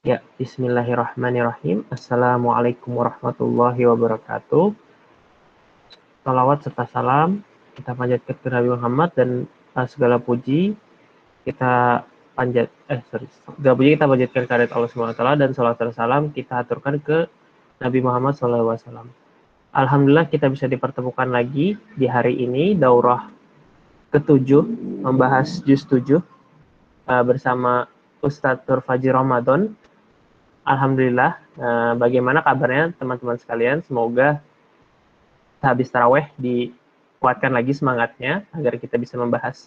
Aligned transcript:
Ya, 0.00 0.24
bismillahirrahmanirrahim. 0.40 1.84
Assalamualaikum 1.92 2.96
warahmatullahi 2.96 3.84
wabarakatuh. 3.84 4.72
Salawat 6.24 6.64
serta 6.64 6.88
salam 6.88 7.44
kita 7.76 7.92
panjatkan 7.92 8.32
ke 8.32 8.48
Nabi 8.48 8.72
Muhammad 8.72 9.12
dan 9.12 9.44
uh, 9.76 9.84
segala 9.84 10.16
puji 10.16 10.72
kita 11.44 12.00
panjat 12.32 12.72
eh 12.88 13.04
sorry 13.12 13.28
segala 13.60 13.76
puji 13.76 14.00
kita 14.00 14.08
panjatkan 14.08 14.42
ke 14.48 14.72
Allah 14.72 14.88
Subhanahu 14.88 15.20
Wa 15.20 15.36
dan 15.36 15.52
salat 15.52 15.76
serta 15.76 15.92
salam 15.92 16.32
kita 16.32 16.64
aturkan 16.64 16.96
ke 17.04 17.28
Nabi 17.84 18.00
Muhammad 18.00 18.40
SAW. 18.40 18.80
Alhamdulillah 19.76 20.32
kita 20.32 20.48
bisa 20.48 20.64
dipertemukan 20.64 21.28
lagi 21.28 21.76
di 21.76 22.08
hari 22.08 22.40
ini 22.40 22.72
daurah 22.72 23.28
ketujuh 24.16 24.64
membahas 25.04 25.60
juz 25.68 25.84
tujuh 25.84 26.24
uh, 27.04 27.20
bersama 27.20 27.84
Ustadz 28.24 28.64
Fajri 28.64 29.12
Ramadan 29.12 29.76
Alhamdulillah. 30.70 31.32
Nah, 31.58 31.92
bagaimana 31.98 32.46
kabarnya 32.46 32.94
teman-teman 32.94 33.34
sekalian? 33.42 33.82
Semoga 33.82 34.38
habis 35.58 35.90
taraweh 35.90 36.30
dikuatkan 36.38 37.50
lagi 37.50 37.74
semangatnya 37.74 38.46
agar 38.54 38.78
kita 38.78 38.94
bisa 38.94 39.18
membahas 39.18 39.66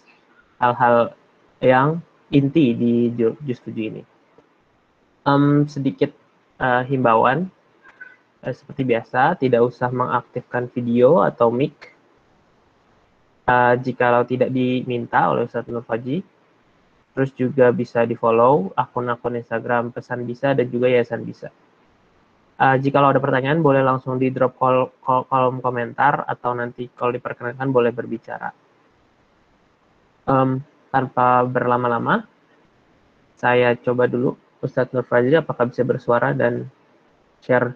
hal-hal 0.56 1.12
yang 1.60 2.00
inti 2.32 2.72
di 2.72 3.12
juz 3.44 3.60
7 3.60 3.90
ini. 3.92 4.02
Um, 5.28 5.68
sedikit 5.68 6.08
uh, 6.56 6.80
himbauan, 6.88 7.52
uh, 8.40 8.54
seperti 8.56 8.88
biasa, 8.88 9.36
tidak 9.36 9.60
usah 9.60 9.92
mengaktifkan 9.92 10.72
video 10.72 11.20
atau 11.20 11.52
mic 11.52 11.92
uh, 13.44 13.76
jikalau 13.76 14.24
tidak 14.24 14.48
diminta 14.48 15.28
oleh 15.28 15.44
Ustaz 15.44 15.68
Nur 15.68 15.84
Faji 15.84 16.24
Terus 17.14 17.30
juga 17.38 17.70
bisa 17.70 18.02
di-follow 18.02 18.74
akun-akun 18.74 19.38
Instagram 19.38 19.94
Pesan 19.94 20.26
Bisa 20.26 20.50
dan 20.50 20.66
juga 20.66 20.90
Yayasan 20.90 21.22
Bisa. 21.22 21.48
Uh, 22.54 22.78
jika 22.78 23.02
ada 23.02 23.18
pertanyaan, 23.18 23.62
boleh 23.62 23.82
langsung 23.82 24.18
di 24.18 24.30
drop 24.30 24.54
kol 24.58 24.90
kol 25.02 25.26
kolom 25.26 25.58
komentar 25.58 26.22
atau 26.26 26.54
nanti 26.54 26.86
kalau 26.94 27.10
diperkenankan 27.14 27.70
boleh 27.70 27.90
berbicara. 27.90 28.50
Um, 30.26 30.62
tanpa 30.90 31.42
berlama-lama, 31.46 32.26
saya 33.34 33.74
coba 33.78 34.06
dulu 34.06 34.38
Ustadz 34.62 34.94
Nur 34.94 35.04
Fajri 35.04 35.34
apakah 35.34 35.66
bisa 35.66 35.82
bersuara 35.82 36.30
dan 36.30 36.70
share 37.42 37.74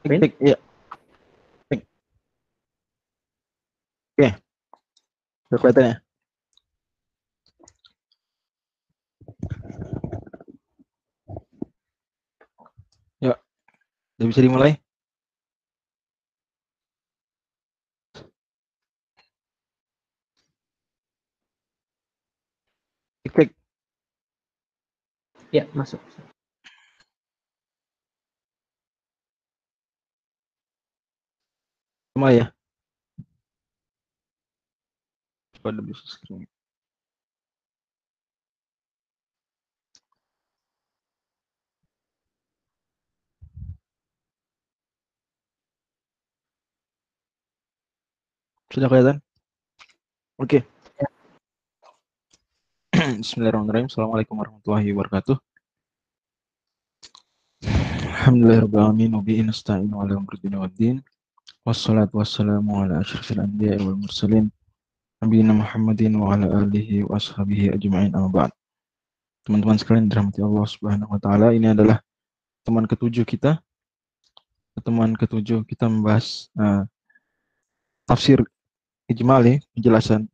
screen? 0.00 0.24
Iya. 0.40 0.56
Oke. 4.16 4.28
Udah 5.52 5.58
kelihatan 5.60 5.84
ya? 5.84 6.05
Udah 14.16 14.28
bisa 14.32 14.40
dimulai? 14.40 14.72
Klik. 23.28 23.52
Ya, 25.52 25.68
masuk. 25.76 26.00
Mulai 32.16 32.40
ya. 32.40 32.46
Pada 35.60 35.84
bisa 35.84 36.00
screen. 36.08 36.55
Sudah 48.76 48.92
kelihatan? 48.92 49.24
Oke. 50.36 50.60
Okay. 52.92 53.16
Bismillahirrahmanirrahim. 53.24 53.88
Assalamualaikum 53.88 54.36
warahmatullahi 54.36 54.92
wabarakatuh. 54.92 55.40
Alhamdulillahirrahmanirrahim. 57.64 59.16
Wabi 59.16 59.48
nasta'in 59.48 59.88
wa 59.88 60.04
ala 60.04 60.20
amridina 60.20 60.60
wa 60.60 60.68
din. 60.68 61.00
Wassalatu 61.64 62.20
wassalamu 62.20 62.84
ala 62.84 63.00
ashrafil 63.00 63.40
anbiya 63.40 63.80
wal 63.80 63.96
mursalin. 63.96 64.52
Nabi 65.24 65.40
Muhammadin 65.40 66.12
wa 66.20 66.36
ala 66.36 66.68
alihi 66.68 67.08
wa 67.08 67.16
ashabihi 67.16 67.72
ajma'in 67.80 68.12
amma 68.12 68.28
ba'd. 68.28 68.52
Teman-teman 69.48 69.80
sekalian 69.80 70.12
dirahmati 70.12 70.44
Allah 70.44 70.68
Subhanahu 70.68 71.16
wa 71.16 71.20
taala, 71.24 71.56
ini 71.56 71.72
adalah 71.72 72.04
teman 72.60 72.84
ketujuh 72.84 73.24
kita. 73.24 73.56
Teman 74.84 75.16
ketujuh 75.16 75.64
kita 75.64 75.88
membahas 75.88 76.52
uh, 76.60 76.84
tafsir 78.04 78.44
ijmali 79.06 79.62
penjelasan 79.74 80.26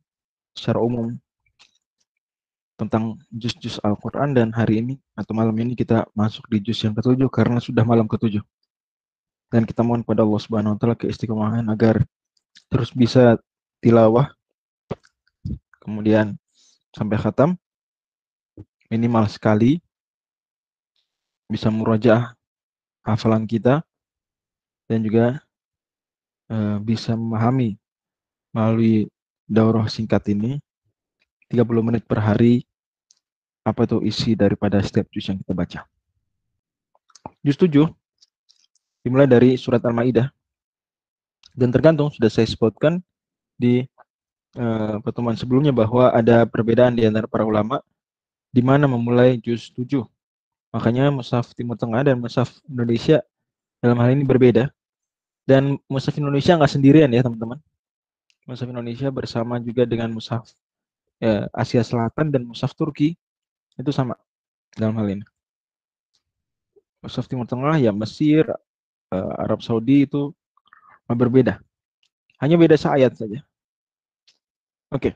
secara 0.53 0.81
umum 0.81 1.13
tentang 2.77 3.21
juz-juz 3.29 3.77
Al-Quran 3.85 4.33
dan 4.33 4.49
hari 4.49 4.81
ini 4.81 4.95
atau 5.13 5.37
malam 5.37 5.53
ini 5.61 5.77
kita 5.77 6.09
masuk 6.17 6.49
di 6.49 6.57
juz 6.59 6.81
yang 6.81 6.97
ketujuh 6.97 7.29
karena 7.29 7.61
sudah 7.61 7.85
malam 7.85 8.09
ketujuh. 8.09 8.41
Dan 9.53 9.69
kita 9.69 9.85
mohon 9.85 10.01
pada 10.01 10.25
Allah 10.25 10.41
Subhanahu 10.41 10.73
Wa 10.75 10.79
Taala 10.81 10.95
keistiqomahan 10.97 11.69
agar 11.69 12.01
terus 12.73 12.89
bisa 12.89 13.37
tilawah 13.77 14.33
kemudian 15.85 16.33
sampai 16.89 17.21
khatam 17.21 17.53
minimal 18.89 19.29
sekali 19.29 19.77
bisa 21.45 21.69
murajaah 21.69 22.33
hafalan 23.05 23.45
kita 23.45 23.85
dan 24.89 24.99
juga 25.05 25.37
uh, 26.49 26.81
bisa 26.81 27.13
memahami 27.13 27.77
melalui 28.53 29.09
daurah 29.49 29.89
singkat 29.91 30.23
ini 30.31 30.61
30 31.51 31.67
menit 31.83 32.03
per 32.07 32.21
hari 32.23 32.63
apa 33.65 33.83
itu 33.83 33.97
isi 34.05 34.31
daripada 34.37 34.79
setiap 34.79 35.09
juz 35.09 35.27
yang 35.27 35.39
kita 35.41 35.53
baca. 35.55 35.79
Juz 37.43 37.59
7 37.59 37.89
dimulai 39.03 39.27
dari 39.27 39.59
surat 39.59 39.83
Al-Maidah 39.83 40.31
dan 41.53 41.69
tergantung 41.69 42.09
sudah 42.09 42.31
saya 42.31 42.47
sebutkan 42.47 43.03
di 43.59 43.83
uh, 44.57 44.97
pertemuan 45.03 45.37
sebelumnya 45.37 45.75
bahwa 45.75 46.09
ada 46.09 46.47
perbedaan 46.47 46.95
di 46.95 47.05
antara 47.05 47.27
para 47.27 47.45
ulama 47.45 47.83
di 48.53 48.61
mana 48.61 48.85
memulai 48.85 49.37
juz 49.41 49.73
7. 49.73 50.05
Makanya 50.73 51.13
Mushaf 51.13 51.53
Timur 51.53 51.77
Tengah 51.77 52.01
dan 52.01 52.17
Mushaf 52.17 52.49
Indonesia 52.65 53.21
dalam 53.81 53.97
hal 54.01 54.13
ini 54.13 54.25
berbeda. 54.25 54.69
Dan 55.45 55.77
Mushaf 55.89 56.17
Indonesia 56.17 56.57
nggak 56.57 56.71
sendirian 56.71 57.09
ya 57.13 57.21
teman-teman. 57.21 57.61
Mushaf 58.43 58.67
Indonesia 58.67 59.07
bersama 59.07 59.55
juga 59.63 59.87
dengan 59.87 60.11
Mushaf 60.11 60.51
ya, 61.23 61.47
Asia 61.55 61.79
Selatan 61.79 62.27
dan 62.27 62.43
Mushaf 62.43 62.75
Turki 62.75 63.15
itu 63.79 63.91
sama 63.95 64.19
dalam 64.75 64.99
hal 64.99 65.07
ini. 65.19 65.25
Mushaf 66.99 67.27
Timur 67.27 67.47
Tengah 67.47 67.79
ya 67.79 67.91
Mesir, 67.91 68.47
uh, 69.11 69.33
Arab 69.39 69.63
Saudi 69.63 70.07
itu 70.07 70.31
berbeda. 71.07 71.59
Hanya 72.39 72.59
beda 72.59 72.75
seayat 72.75 73.15
saja. 73.15 73.39
Oke. 74.91 75.11
Okay. 75.11 75.13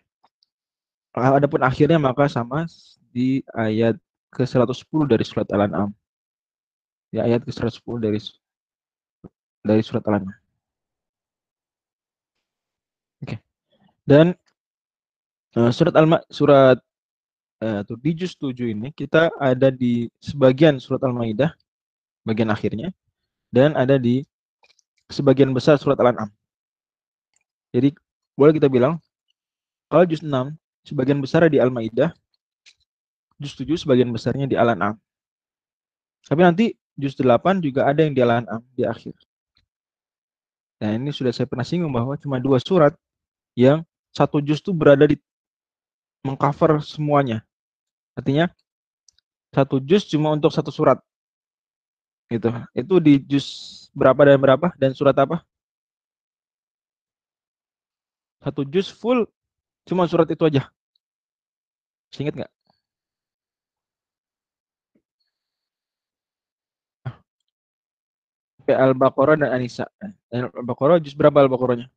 Adapun 1.17 1.65
akhirnya 1.65 1.97
maka 1.97 2.29
sama 2.29 2.69
di 3.09 3.41
ayat 3.57 3.97
ke-110 4.31 5.01
dari 5.09 5.23
surat 5.25 5.49
Al-An'am. 5.49 5.89
Di 7.09 7.17
ayat 7.17 7.41
ke-110 7.43 7.95
dari 7.97 8.19
dari 9.65 9.81
surat 9.81 10.05
Al-An'am. 10.05 10.46
Dan 14.07 14.31
uh, 15.59 15.71
surat 15.75 15.91
al 15.99 16.07
surat 16.31 16.79
uh, 17.59 17.83
di 17.83 18.11
juz 18.15 18.39
7 18.39 18.55
ini 18.71 18.95
kita 18.95 19.27
ada 19.35 19.67
di 19.67 20.07
sebagian 20.23 20.79
surat 20.79 21.03
Al-Maidah 21.03 21.51
bagian 22.23 22.47
akhirnya 22.47 22.95
dan 23.51 23.75
ada 23.75 23.99
di 23.99 24.23
sebagian 25.11 25.51
besar 25.51 25.75
surat 25.75 25.99
Al-An'am. 25.99 26.31
Jadi 27.75 27.91
boleh 28.39 28.55
kita 28.55 28.71
bilang 28.71 28.95
kalau 29.91 30.07
juz 30.07 30.23
6 30.23 30.55
sebagian 30.87 31.19
besar 31.19 31.43
di 31.51 31.59
Al-Maidah, 31.59 32.15
juz 33.39 33.59
7 33.59 33.75
sebagian 33.75 34.07
besarnya 34.07 34.47
di 34.47 34.55
Al-An'am. 34.55 34.95
Tapi 36.27 36.41
nanti 36.43 36.65
juz 36.95 37.15
8 37.19 37.59
juga 37.59 37.91
ada 37.91 38.07
yang 38.07 38.15
di 38.15 38.23
Al-An'am 38.23 38.63
di 38.71 38.87
akhir. 38.87 39.15
Nah 40.77 40.93
ini 40.95 41.09
sudah 41.09 41.33
saya 41.33 41.49
pernah 41.49 41.65
singgung 41.65 41.89
bahwa 41.89 42.13
cuma 42.21 42.37
dua 42.37 42.61
surat 42.61 42.93
yang 43.57 43.81
satu 44.17 44.41
juz 44.41 44.57
itu 44.57 44.73
berada 44.73 45.05
di 45.05 45.21
mengcover 46.25 46.81
semuanya. 46.81 47.45
Artinya 48.17 48.49
satu 49.53 49.77
juz 49.77 50.09
cuma 50.09 50.33
untuk 50.33 50.49
satu 50.49 50.73
surat. 50.73 50.97
Gitu. 52.33 52.49
Itu 52.73 52.97
di 52.97 53.21
juz 53.21 53.45
berapa 53.93 54.25
dan 54.25 54.41
berapa 54.41 54.67
dan 54.81 54.91
surat 54.97 55.13
apa? 55.21 55.45
Satu 58.41 58.65
juz 58.65 58.89
full 58.89 59.29
cuma 59.85 60.09
surat 60.09 60.25
itu 60.33 60.43
aja. 60.49 60.65
Ingat 62.17 62.33
nggak? 62.33 62.51
Al-Baqarah 68.67 69.39
dan 69.39 69.55
Anisa. 69.55 69.87
Al-Baqarah 70.27 70.99
juz 70.99 71.15
berapa 71.15 71.39
Al-Baqarahnya? 71.39 71.87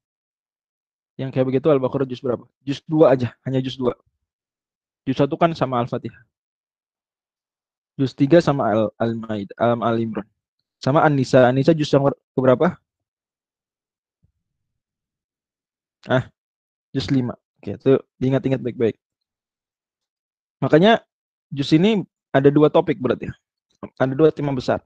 Yang 1.20 1.36
kayak 1.36 1.46
begitu 1.52 1.68
Al-Baqarah 1.68 2.08
juz 2.08 2.24
berapa? 2.24 2.48
Juz 2.64 2.80
2 2.88 3.12
aja, 3.12 3.36
hanya 3.44 3.60
juz 3.60 3.76
2. 3.76 3.92
Juz 5.04 5.20
1 5.20 5.28
kan 5.36 5.52
sama 5.52 5.76
Al-Fatihah. 5.84 6.24
Juz 8.00 8.16
3 8.16 8.40
sama 8.40 8.88
Al-Maidah, 8.96 9.52
Al 9.60 9.76
Al-Imran. 9.84 10.24
Sama 10.80 11.04
An-Nisa. 11.04 11.44
An-Nisa 11.44 11.76
juz 11.76 11.92
yang 11.92 12.08
berapa? 12.32 12.80
Ah, 16.08 16.24
juz 16.96 17.12
5. 17.12 17.36
Oke, 17.60 17.76
itu 17.76 17.92
diingat-ingat 18.16 18.64
baik-baik. 18.64 18.96
Makanya 20.64 21.04
juz 21.52 21.68
ini 21.76 22.00
ada 22.32 22.48
dua 22.48 22.72
topik 22.72 22.96
berarti. 22.96 23.28
Ada 24.00 24.16
dua 24.16 24.32
tema 24.32 24.56
besar. 24.56 24.80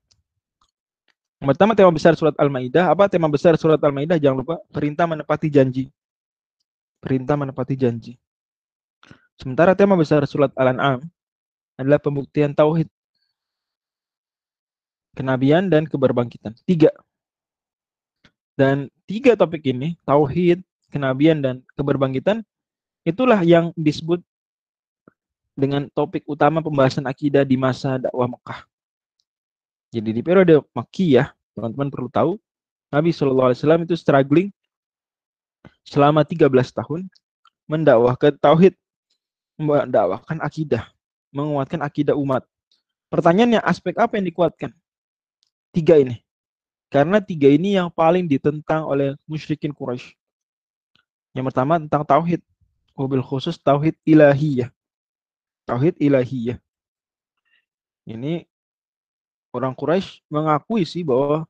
Yang 1.39 1.55
pertama 1.55 1.79
tema 1.79 1.95
besar 1.95 2.19
surat 2.19 2.35
Al-Maidah. 2.35 2.91
Apa 2.91 3.07
tema 3.07 3.31
besar 3.31 3.55
surat 3.55 3.79
Al-Maidah? 3.79 4.19
Jangan 4.19 4.43
lupa 4.43 4.59
perintah 4.75 5.07
menepati 5.07 5.47
janji. 5.47 5.95
Perintah 7.05 7.37
menepati 7.37 7.77
janji. 7.77 8.17
Sementara 9.37 9.77
tema 9.77 9.93
besar 9.93 10.25
surat 10.25 10.49
Al-An'am 10.56 11.05
adalah 11.77 12.01
pembuktian 12.01 12.56
tauhid. 12.56 12.89
Kenabian 15.12 15.69
dan 15.69 15.85
keberbangkitan. 15.85 16.56
Tiga. 16.65 16.89
Dan 18.56 18.89
tiga 19.05 19.37
topik 19.37 19.69
ini, 19.69 20.01
tauhid, 20.09 20.65
kenabian, 20.89 21.45
dan 21.45 21.61
keberbangkitan, 21.77 22.41
itulah 23.05 23.43
yang 23.45 23.75
disebut 23.77 24.25
dengan 25.53 25.87
topik 25.93 26.25
utama 26.25 26.65
pembahasan 26.65 27.05
akidah 27.05 27.45
di 27.45 27.61
masa 27.61 28.00
dakwah 28.00 28.33
Mekah. 28.33 28.65
Jadi 29.95 30.11
di 30.11 30.23
periode 30.25 30.62
Makkiyah, 30.75 31.31
teman-teman 31.55 31.93
perlu 31.93 32.09
tahu, 32.11 32.33
Nabi 32.91 33.11
Shallallahu 33.15 33.50
Alaihi 33.50 33.61
Wasallam 33.62 33.83
itu 33.87 33.95
struggling 33.95 34.49
selama 35.85 36.25
13 36.25 36.49
tahun 36.51 37.07
mendakwahkan 37.69 38.37
tauhid, 38.41 38.75
mendakwahkan 39.57 40.41
akidah, 40.41 40.85
menguatkan 41.33 41.81
akidah 41.81 42.17
umat. 42.17 42.45
Pertanyaannya 43.09 43.63
aspek 43.63 43.95
apa 44.01 44.19
yang 44.19 44.27
dikuatkan? 44.27 44.71
Tiga 45.71 46.01
ini. 46.01 46.21
Karena 46.91 47.19
tiga 47.19 47.51
ini 47.51 47.75
yang 47.75 47.91
paling 47.91 48.27
ditentang 48.27 48.87
oleh 48.87 49.19
musyrikin 49.27 49.75
Quraisy. 49.75 50.15
Yang 51.35 51.45
pertama 51.51 51.83
tentang 51.83 52.07
tauhid, 52.07 52.41
mobil 52.95 53.19
khusus 53.19 53.59
tauhid 53.59 53.99
ilahiyah. 54.07 54.71
Tauhid 55.67 55.99
ilahiyah. 55.99 56.59
Ini 58.07 58.47
orang 59.51 59.75
Quraisy 59.75 60.23
mengakui 60.31 60.87
sih 60.87 61.03
bahwa 61.03 61.49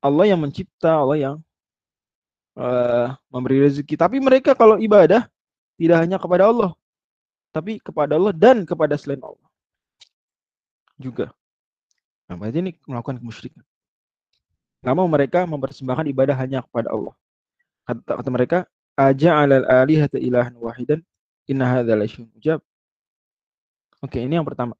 Allah 0.00 0.24
yang 0.32 0.40
mencipta, 0.40 1.00
Allah 1.00 1.16
yang 1.16 1.36
uh, 2.58 3.14
memberi 3.30 3.62
rezeki. 3.62 3.94
Tapi 3.94 4.18
mereka 4.18 4.54
kalau 4.54 4.78
ibadah 4.78 5.26
tidak 5.78 5.98
hanya 6.02 6.16
kepada 6.18 6.50
Allah, 6.50 6.70
tapi 7.50 7.78
kepada 7.82 8.18
Allah 8.18 8.34
dan 8.34 8.62
kepada 8.66 8.94
selain 8.98 9.22
Allah 9.22 9.48
juga. 10.98 11.34
Nah, 12.30 12.38
berarti 12.38 12.58
ini 12.62 12.72
melakukan 12.86 13.20
kemusyrikan. 13.20 13.64
Mau 14.84 15.08
mereka 15.08 15.48
mempersembahkan 15.48 16.06
ibadah 16.12 16.36
hanya 16.36 16.60
kepada 16.60 16.92
Allah. 16.92 17.14
Kata, 17.88 18.20
kata 18.20 18.30
mereka, 18.32 18.58
aja 18.94 19.40
alal 19.40 19.64
alihata 19.64 20.20
ilahan 20.20 20.52
wahidan 20.60 21.00
inna 21.48 21.64
hadza 21.64 21.96
ujab. 22.36 22.60
Oke, 24.04 24.20
ini 24.20 24.36
yang 24.36 24.44
pertama. 24.44 24.76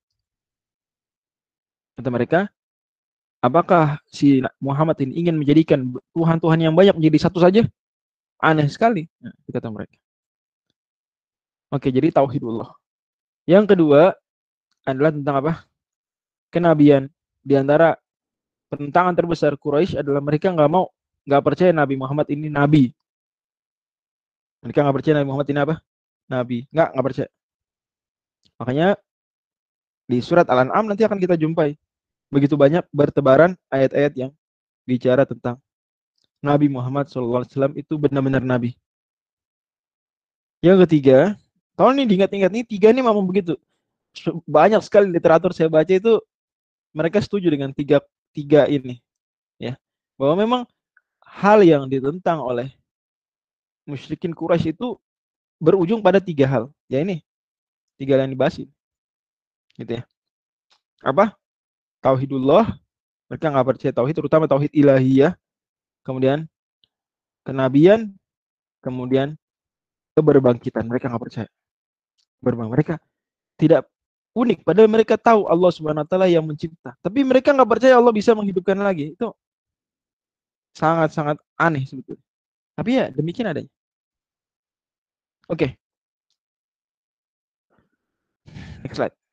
Kata 1.97 2.09
mereka, 2.13 2.53
apakah 3.45 4.01
si 4.09 4.41
Muhammad 4.57 4.97
ini 5.05 5.21
ingin 5.21 5.37
menjadikan 5.37 5.85
Tuhan-Tuhan 6.17 6.65
yang 6.65 6.73
banyak 6.73 6.97
menjadi 6.97 7.29
satu 7.29 7.45
saja? 7.45 7.69
Aneh 8.41 8.69
sekali, 8.73 9.05
nah, 9.21 9.37
kata 9.53 9.69
mereka. 9.69 10.01
Oke, 11.69 11.93
jadi 11.93 12.09
tauhidullah. 12.09 12.73
Yang 13.45 13.77
kedua 13.77 14.17
adalah 14.89 15.13
tentang 15.13 15.37
apa? 15.45 15.53
Kenabian. 16.49 17.13
Di 17.45 17.61
antara 17.61 18.01
penentangan 18.73 19.13
terbesar 19.13 19.53
Quraisy 19.61 20.01
adalah 20.01 20.25
mereka 20.25 20.49
nggak 20.49 20.71
mau, 20.73 20.89
nggak 21.29 21.43
percaya 21.45 21.71
Nabi 21.77 21.95
Muhammad 22.01 22.27
ini 22.33 22.49
nabi. 22.49 22.89
Mereka 24.65 24.81
nggak 24.81 24.97
percaya 24.97 25.15
Nabi 25.21 25.29
Muhammad 25.29 25.49
ini 25.53 25.61
apa? 25.61 25.75
Nabi. 26.25 26.59
Nggak, 26.73 26.89
nggak 26.97 27.05
percaya. 27.05 27.29
Makanya 28.57 28.89
di 30.09 30.19
surat 30.25 30.47
Al-An'am 30.49 30.85
nanti 30.89 31.05
akan 31.05 31.21
kita 31.21 31.37
jumpai 31.37 31.77
begitu 32.35 32.59
banyak 32.59 32.83
bertebaran 32.91 33.55
ayat-ayat 33.71 34.13
yang 34.19 34.31
bicara 34.83 35.23
tentang 35.23 35.63
Nabi 36.43 36.67
Muhammad 36.67 37.07
SAW 37.07 37.47
itu 37.79 37.95
benar-benar 37.95 38.43
Nabi. 38.43 38.75
Yang 40.59 40.91
ketiga, 40.91 41.39
kalau 41.79 41.95
ini 41.95 42.11
diingat-ingat 42.11 42.51
nih 42.51 42.65
tiga 42.67 42.91
ini 42.91 43.07
memang 43.07 43.23
begitu. 43.23 43.55
Banyak 44.45 44.83
sekali 44.83 45.15
literatur 45.15 45.55
saya 45.55 45.71
baca 45.71 45.95
itu 45.95 46.19
mereka 46.91 47.23
setuju 47.23 47.55
dengan 47.55 47.71
tiga 47.71 48.03
tiga 48.35 48.67
ini, 48.67 48.99
ya 49.59 49.79
bahwa 50.19 50.35
memang 50.43 50.63
hal 51.23 51.63
yang 51.63 51.87
ditentang 51.87 52.43
oleh 52.43 52.71
musyrikin 53.87 54.35
Quraisy 54.35 54.75
itu 54.75 54.99
berujung 55.63 56.03
pada 56.03 56.19
tiga 56.19 56.47
hal. 56.51 56.65
Ya 56.91 57.03
ini 57.03 57.23
tiga 57.99 58.19
yang 58.19 58.31
dibahas 58.31 58.59
gitu 59.79 59.91
ya 59.91 60.03
apa 61.03 61.35
tauhidullah 62.05 62.77
mereka 63.33 63.47
nggak 63.49 63.67
percaya 63.73 63.93
tauhid 63.97 64.15
terutama 64.21 64.45
tauhid 64.45 64.69
ilahiyah 64.77 65.33
kemudian 66.05 66.45
kenabian 67.49 68.13
kemudian 68.85 69.41
keberbangkitan 70.13 70.85
mereka 70.85 71.09
nggak 71.09 71.25
percaya. 71.25 71.51
Berbang 72.45 72.69
mereka 72.69 73.01
tidak 73.57 73.89
unik 74.37 74.67
padahal 74.67 74.91
mereka 74.93 75.17
tahu 75.17 75.49
Allah 75.49 75.71
subhanahu 75.73 76.05
wa 76.05 76.09
taala 76.09 76.29
yang 76.29 76.45
mencipta. 76.45 76.93
Tapi 77.01 77.25
mereka 77.25 77.57
nggak 77.57 77.71
percaya 77.71 77.97
Allah 77.97 78.13
bisa 78.13 78.37
menghidupkan 78.37 78.77
lagi 78.77 79.17
itu 79.17 79.33
sangat 80.77 81.17
sangat 81.17 81.37
aneh 81.57 81.89
sebetulnya. 81.89 82.23
Tapi 82.77 82.91
ya 82.93 83.05
demikian 83.09 83.49
adanya. 83.49 83.73
Oke. 85.49 85.57
Okay. 85.57 85.71
next 88.85 89.01
slide 89.01 89.24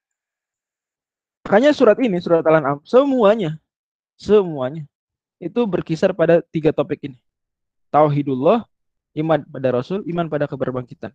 Makanya 1.52 1.76
surat 1.76 2.00
ini, 2.00 2.16
surat 2.24 2.48
Al-An'am, 2.48 2.80
semuanya, 2.88 3.60
semuanya 4.16 4.88
itu 5.36 5.60
berkisar 5.68 6.16
pada 6.16 6.40
tiga 6.48 6.72
topik 6.72 7.12
ini. 7.12 7.20
Tauhidullah, 7.92 8.64
iman 9.20 9.44
pada 9.44 9.68
Rasul, 9.76 10.00
iman 10.08 10.32
pada 10.32 10.48
keberbangkitan. 10.48 11.12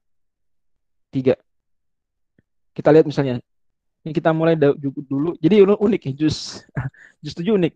Tiga. 1.08 1.40
Kita 2.76 2.92
lihat 2.92 3.08
misalnya, 3.08 3.40
ini 4.04 4.12
kita 4.12 4.36
mulai 4.36 4.60
dulu. 4.60 5.40
Jadi 5.40 5.64
unik 5.64 6.02
ya, 6.04 6.12
jus, 6.12 6.60
jus 7.24 7.32
tujuh 7.32 7.56
unik. 7.56 7.72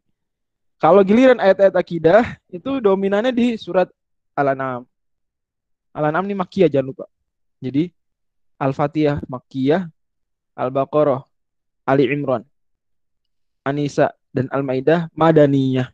Kalau 0.76 1.00
giliran 1.00 1.40
ayat-ayat 1.40 1.72
akidah, 1.72 2.36
itu 2.52 2.76
dominannya 2.76 3.32
di 3.32 3.56
surat 3.56 3.88
Al-An'am. 4.36 4.84
Al-An'am 5.96 6.28
ini 6.28 6.36
Makkiyah, 6.36 6.68
jangan 6.68 6.92
lupa. 6.92 7.08
Jadi, 7.56 7.88
Al-Fatihah 8.60 9.24
Makkiyah, 9.24 9.88
Al-Baqarah, 10.60 11.24
Ali 11.88 12.04
Imran. 12.04 12.49
Anisa 13.64 14.16
dan 14.32 14.48
Al-Maidah 14.48 15.10
Madaniyah. 15.12 15.92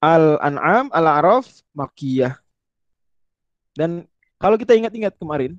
Al-An'am, 0.00 0.92
Al-A'raf, 0.92 1.48
Makiyah. 1.74 2.36
Dan 3.74 4.06
kalau 4.38 4.60
kita 4.60 4.76
ingat-ingat 4.76 5.16
kemarin, 5.16 5.56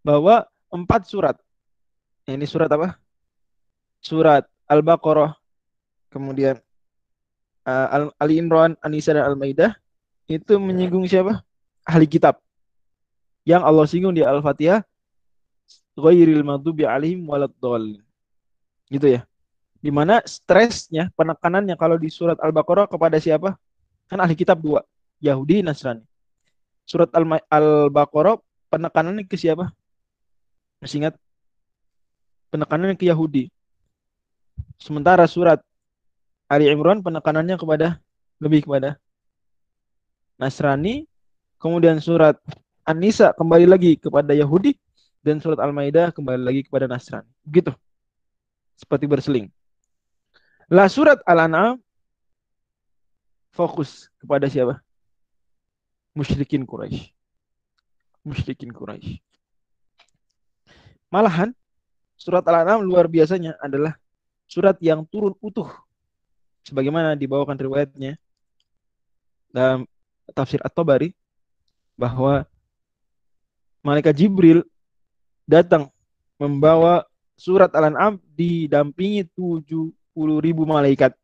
bahwa 0.00 0.48
empat 0.72 1.06
surat, 1.06 1.36
ini 2.24 2.48
surat 2.48 2.72
apa? 2.72 2.96
Surat 4.00 4.48
Al-Baqarah, 4.64 5.36
kemudian 6.08 6.56
uh, 7.68 8.08
Ali 8.16 8.40
Imran, 8.40 8.74
Anisa, 8.80 9.12
dan 9.12 9.28
Al-Maidah, 9.28 9.76
itu 10.24 10.56
menyinggung 10.56 11.04
siapa? 11.04 11.44
Ahli 11.84 12.08
kitab. 12.08 12.40
Yang 13.44 13.62
Allah 13.64 13.84
singgung 13.86 14.16
di 14.16 14.24
Al-Fatihah, 14.24 14.84
ghairil 16.00 16.44
maghdubi 16.44 16.88
alaihim 16.88 17.28
waladdallin 17.28 18.00
gitu 18.90 19.06
ya. 19.06 19.22
Di 19.80 19.88
mana 19.88 20.20
stresnya 20.28 21.08
penekanannya 21.16 21.72
kalau 21.78 21.96
di 21.96 22.12
surat 22.12 22.36
al-baqarah 22.36 22.84
kepada 22.84 23.16
siapa? 23.16 23.56
Kan 24.10 24.20
ahli 24.20 24.36
kitab 24.36 24.60
dua 24.60 24.84
Yahudi 25.24 25.64
Nasrani. 25.64 26.04
Surat 26.84 27.08
al-baqarah 27.48 28.36
penekanannya 28.68 29.24
ke 29.24 29.40
siapa? 29.40 29.72
Masih 30.84 31.00
ingat? 31.00 31.14
Penekanannya 32.52 32.98
ke 32.98 33.08
Yahudi. 33.08 33.48
Sementara 34.76 35.24
surat 35.24 35.62
Ali 36.50 36.66
Imran 36.66 37.00
penekanannya 37.00 37.56
kepada 37.56 38.02
lebih 38.42 38.68
kepada 38.68 38.98
Nasrani. 40.36 41.06
Kemudian 41.56 42.02
surat 42.02 42.36
An-Nisa 42.84 43.32
kembali 43.32 43.64
lagi 43.64 43.96
kepada 43.96 44.36
Yahudi. 44.36 44.76
Dan 45.20 45.40
surat 45.40 45.60
Al-Maidah 45.60 46.12
kembali 46.16 46.42
lagi 46.42 46.60
kepada 46.68 46.88
Nasrani. 46.88 47.28
Begitu 47.44 47.72
seperti 48.80 49.04
berseling. 49.04 49.52
Lah 50.72 50.88
surat 50.88 51.20
Al-An'am 51.28 51.76
fokus 53.52 54.08
kepada 54.16 54.48
siapa? 54.48 54.80
Musyrikin 56.16 56.64
Quraisy. 56.64 57.12
Musyrikin 58.24 58.72
Quraisy. 58.72 59.20
Malahan 61.12 61.52
surat 62.16 62.40
Al-An'am 62.48 62.80
luar 62.80 63.04
biasanya 63.04 63.60
adalah 63.60 64.00
surat 64.48 64.80
yang 64.80 65.04
turun 65.04 65.36
utuh 65.44 65.68
sebagaimana 66.64 67.18
dibawakan 67.18 67.58
riwayatnya 67.58 68.16
dalam 69.50 69.84
tafsir 70.32 70.62
At-Tabari 70.62 71.12
bahwa 71.98 72.46
malaikat 73.82 74.14
Jibril 74.14 74.62
datang 75.44 75.90
membawa 76.38 77.09
surat 77.40 77.72
Al-An'am 77.72 78.20
didampingi 78.36 79.24
70 79.32 79.96
ribu 80.44 80.68
malaikat. 80.68 81.16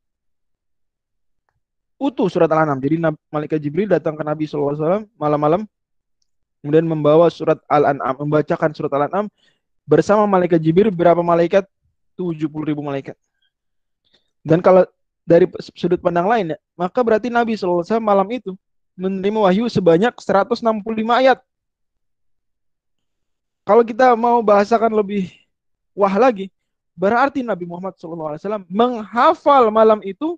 Utuh 2.00 2.32
surat 2.32 2.48
Al-An'am. 2.48 2.80
Jadi 2.80 2.96
malaikat 3.28 3.60
Jibril 3.60 3.92
datang 3.92 4.16
ke 4.16 4.24
Nabi 4.24 4.48
SAW 4.48 5.04
malam-malam 5.20 5.68
kemudian 6.64 6.88
membawa 6.88 7.28
surat 7.28 7.60
Al-An'am, 7.68 8.16
membacakan 8.24 8.72
surat 8.72 8.88
Al-An'am 8.96 9.28
bersama 9.84 10.24
malaikat 10.24 10.56
Jibril 10.56 10.88
berapa 10.88 11.20
malaikat? 11.20 11.68
70 12.16 12.48
ribu 12.64 12.80
malaikat. 12.80 13.12
Dan 14.40 14.64
kalau 14.64 14.88
dari 15.28 15.44
sudut 15.76 16.00
pandang 16.00 16.24
lain 16.24 16.56
maka 16.80 17.04
berarti 17.04 17.28
Nabi 17.28 17.60
SAW 17.60 17.84
malam 18.00 18.24
itu 18.32 18.56
menerima 18.96 19.36
wahyu 19.44 19.68
sebanyak 19.68 20.16
165 20.16 20.64
ayat. 21.12 21.38
Kalau 23.68 23.84
kita 23.84 24.16
mau 24.16 24.40
bahasakan 24.40 24.96
lebih 24.96 25.45
wah 25.96 26.12
lagi, 26.20 26.52
berarti 26.92 27.40
Nabi 27.40 27.64
Muhammad 27.64 27.96
SAW 27.96 28.68
menghafal 28.68 29.72
malam 29.72 30.04
itu 30.04 30.36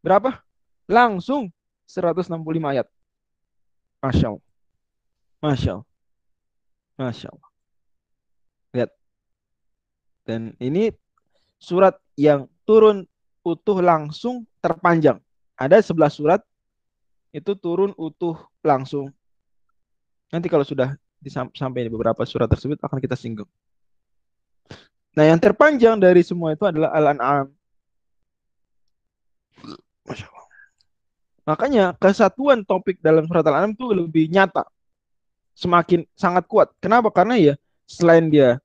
berapa? 0.00 0.40
Langsung 0.88 1.52
165 1.84 2.32
ayat. 2.64 2.88
Masya 4.00 4.26
Allah. 4.32 4.44
Masya 5.44 5.70
Allah. 5.76 5.88
Masya 6.96 7.28
Allah. 7.28 7.50
Lihat. 8.72 8.90
Dan 10.24 10.40
ini 10.58 10.90
surat 11.60 12.00
yang 12.16 12.48
turun 12.64 13.04
utuh 13.44 13.78
langsung 13.84 14.48
terpanjang. 14.64 15.20
Ada 15.60 15.84
11 15.84 16.16
surat 16.16 16.40
itu 17.30 17.52
turun 17.54 17.92
utuh 17.94 18.36
langsung. 18.64 19.12
Nanti 20.32 20.48
kalau 20.48 20.64
sudah 20.64 20.96
sampai 21.52 21.92
beberapa 21.92 22.24
surat 22.24 22.48
tersebut 22.48 22.80
akan 22.80 22.98
kita 22.98 23.14
singgung. 23.18 23.48
Nah, 25.20 25.28
yang 25.28 25.36
terpanjang 25.36 26.00
dari 26.00 26.24
semua 26.24 26.56
itu 26.56 26.64
adalah 26.64 26.96
Al-An'am. 26.96 27.52
Masya 30.08 30.24
Allah. 30.32 30.46
Makanya 31.44 31.84
kesatuan 32.00 32.64
topik 32.64 33.04
dalam 33.04 33.28
surat 33.28 33.44
Al-An'am 33.44 33.76
itu 33.76 33.84
lebih 33.92 34.32
nyata. 34.32 34.64
Semakin 35.52 36.08
sangat 36.16 36.48
kuat. 36.48 36.72
Kenapa? 36.80 37.12
Karena 37.12 37.36
ya 37.36 37.54
selain 37.84 38.32
dia 38.32 38.64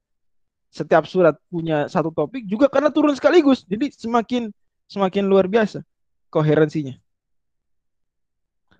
setiap 0.71 1.03
surat 1.11 1.35
punya 1.51 1.91
satu 1.91 2.07
topik 2.15 2.47
juga 2.47 2.71
karena 2.71 2.87
turun 2.87 3.11
sekaligus. 3.19 3.67
Jadi 3.67 3.91
semakin 3.91 4.47
semakin 4.87 5.27
luar 5.27 5.51
biasa 5.51 5.83
koherensinya. 6.31 6.95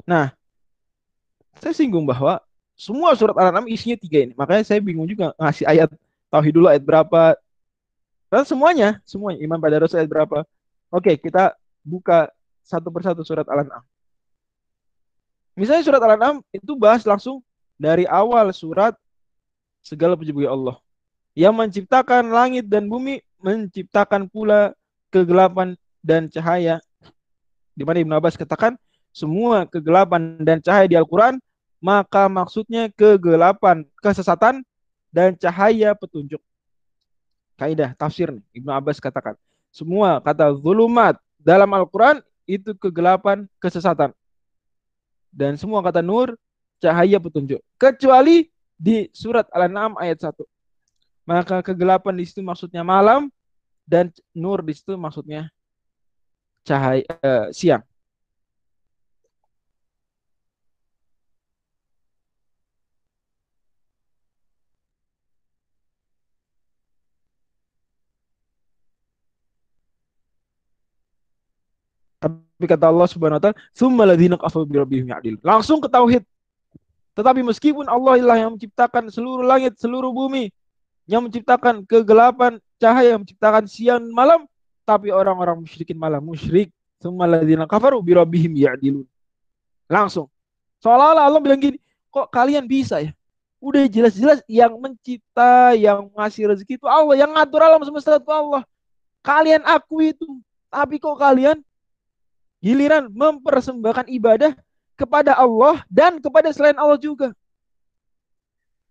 Nah, 0.07 0.31
saya 1.59 1.75
singgung 1.75 2.07
bahwa 2.07 2.39
semua 2.79 3.11
surat 3.19 3.35
Al-An'am 3.35 3.67
isinya 3.67 3.99
tiga 3.99 4.23
ini. 4.23 4.31
Makanya 4.31 4.63
saya 4.63 4.79
bingung 4.79 5.11
juga 5.11 5.35
ngasih 5.35 5.67
ayat 5.67 5.91
tauhid 6.31 6.55
dulu 6.55 6.71
ayat 6.71 6.87
berapa. 6.87 7.35
Dan 8.29 8.43
semuanya, 8.43 8.99
semuanya 9.05 9.39
iman 9.45 9.59
pada 9.61 9.81
Rasul 9.81 10.01
ayat 10.01 10.09
berapa. 10.09 10.43
Oke, 10.89 11.15
kita 11.19 11.53
buka 11.85 12.29
satu 12.65 12.89
persatu 12.89 13.21
surat 13.21 13.45
Al-An'am. 13.45 13.85
Misalnya 15.53 15.85
surat 15.85 16.01
Al-An'am 16.01 16.41
itu 16.49 16.73
bahas 16.75 17.05
langsung 17.05 17.45
dari 17.77 18.09
awal 18.09 18.49
surat 18.51 18.97
segala 19.85 20.17
puji 20.17 20.33
bagi 20.33 20.49
Allah. 20.49 20.81
Yang 21.37 21.53
menciptakan 21.53 22.31
langit 22.31 22.65
dan 22.65 22.89
bumi, 22.89 23.21
menciptakan 23.43 24.25
pula 24.31 24.73
kegelapan 25.13 25.77
dan 26.01 26.31
cahaya. 26.31 26.81
Di 27.75 27.83
mana 27.83 28.01
Ibnu 28.01 28.15
Abbas 28.15 28.39
katakan 28.39 28.79
semua 29.15 29.63
kegelapan 29.69 30.39
dan 30.41 30.59
cahaya 30.59 30.87
di 30.89 30.97
Al-Quran, 30.97 31.37
maka 31.79 32.25
maksudnya 32.25 32.89
kegelapan, 32.91 33.85
kesesatan, 34.01 34.65
dan 35.13 35.37
cahaya 35.39 35.95
petunjuk. 35.95 36.41
Kaidah 37.55 37.95
tafsir 37.95 38.31
nih, 38.31 38.43
Ibnu 38.61 38.71
Abbas 38.71 38.99
katakan. 38.99 39.39
Semua 39.71 40.19
kata 40.19 40.51
zulumat 40.59 41.19
dalam 41.39 41.67
Al-Quran 41.71 42.19
itu 42.47 42.75
kegelapan, 42.75 43.47
kesesatan. 43.59 44.11
Dan 45.31 45.59
semua 45.59 45.83
kata 45.83 45.99
nur, 45.99 46.35
cahaya 46.79 47.19
petunjuk. 47.19 47.59
Kecuali 47.75 48.47
di 48.75 49.07
surat 49.15 49.47
Al-An'am 49.51 49.95
ayat 49.99 50.31
1. 50.31 50.43
Maka 51.25 51.63
kegelapan 51.65 52.13
di 52.15 52.25
situ 52.27 52.43
maksudnya 52.45 52.85
malam 52.85 53.31
dan 53.87 54.13
nur 54.35 54.61
di 54.61 54.77
situ 54.77 54.93
maksudnya 54.93 55.49
cahaya 56.61 57.01
uh, 57.23 57.49
siang. 57.49 57.81
Tapi 72.25 72.65
kata 72.65 72.89
Allah 72.89 73.05
Subhanahu 73.05 73.37
wa 73.37 73.43
taala, 73.43 73.57
"Tsumma 73.69 74.03
ladzina 74.09 74.33
kafaru 74.33 74.65
bi 74.65 74.81
rabbihim 74.81 75.05
ya'dil." 75.13 75.37
Langsung 75.45 75.77
ke 75.77 75.85
tauhid. 75.85 76.25
Tetapi 77.13 77.45
meskipun 77.45 77.85
Allah 77.85 78.17
lah 78.17 78.37
yang 78.41 78.57
menciptakan 78.57 79.13
seluruh 79.13 79.45
langit, 79.45 79.77
seluruh 79.77 80.09
bumi, 80.09 80.49
yang 81.05 81.21
menciptakan 81.21 81.85
kegelapan, 81.85 82.57
cahaya, 82.81 83.13
yang 83.15 83.21
menciptakan 83.21 83.69
siang 83.69 84.01
malam, 84.09 84.49
tapi 84.83 85.13
orang-orang 85.13 85.61
musyrikin 85.61 85.95
malah 85.95 86.17
musyrik. 86.17 86.73
Summaladzina 86.99 87.69
kafaru 87.69 88.01
birabihim 88.01 88.57
ya'dilun. 88.57 89.05
Langsung. 89.85 90.25
Seolah-olah 90.81 91.29
Allah 91.29 91.41
bilang 91.43 91.61
gini, 91.61 91.77
kok 92.09 92.33
kalian 92.33 92.65
bisa 92.65 93.05
ya? 93.05 93.13
Udah 93.61 93.85
jelas-jelas 93.85 94.41
yang 94.49 94.73
mencipta, 94.81 95.77
yang 95.77 96.09
ngasih 96.13 96.49
rezeki 96.49 96.81
itu 96.81 96.87
Allah, 96.89 97.15
yang 97.15 97.31
ngatur 97.31 97.61
alam 97.61 97.81
semesta 97.85 98.17
itu 98.17 98.31
Allah. 98.33 98.65
Kalian 99.21 99.61
akui 99.65 100.13
itu. 100.13 100.25
Tapi 100.69 100.99
kok 100.99 101.17
kalian 101.17 101.61
giliran 102.63 103.11
mempersembahkan 103.11 104.07
ibadah 104.11 104.51
kepada 104.95 105.35
Allah 105.35 105.83
dan 105.91 106.19
kepada 106.19 106.51
selain 106.55 106.77
Allah 106.79 106.99
juga. 106.99 107.35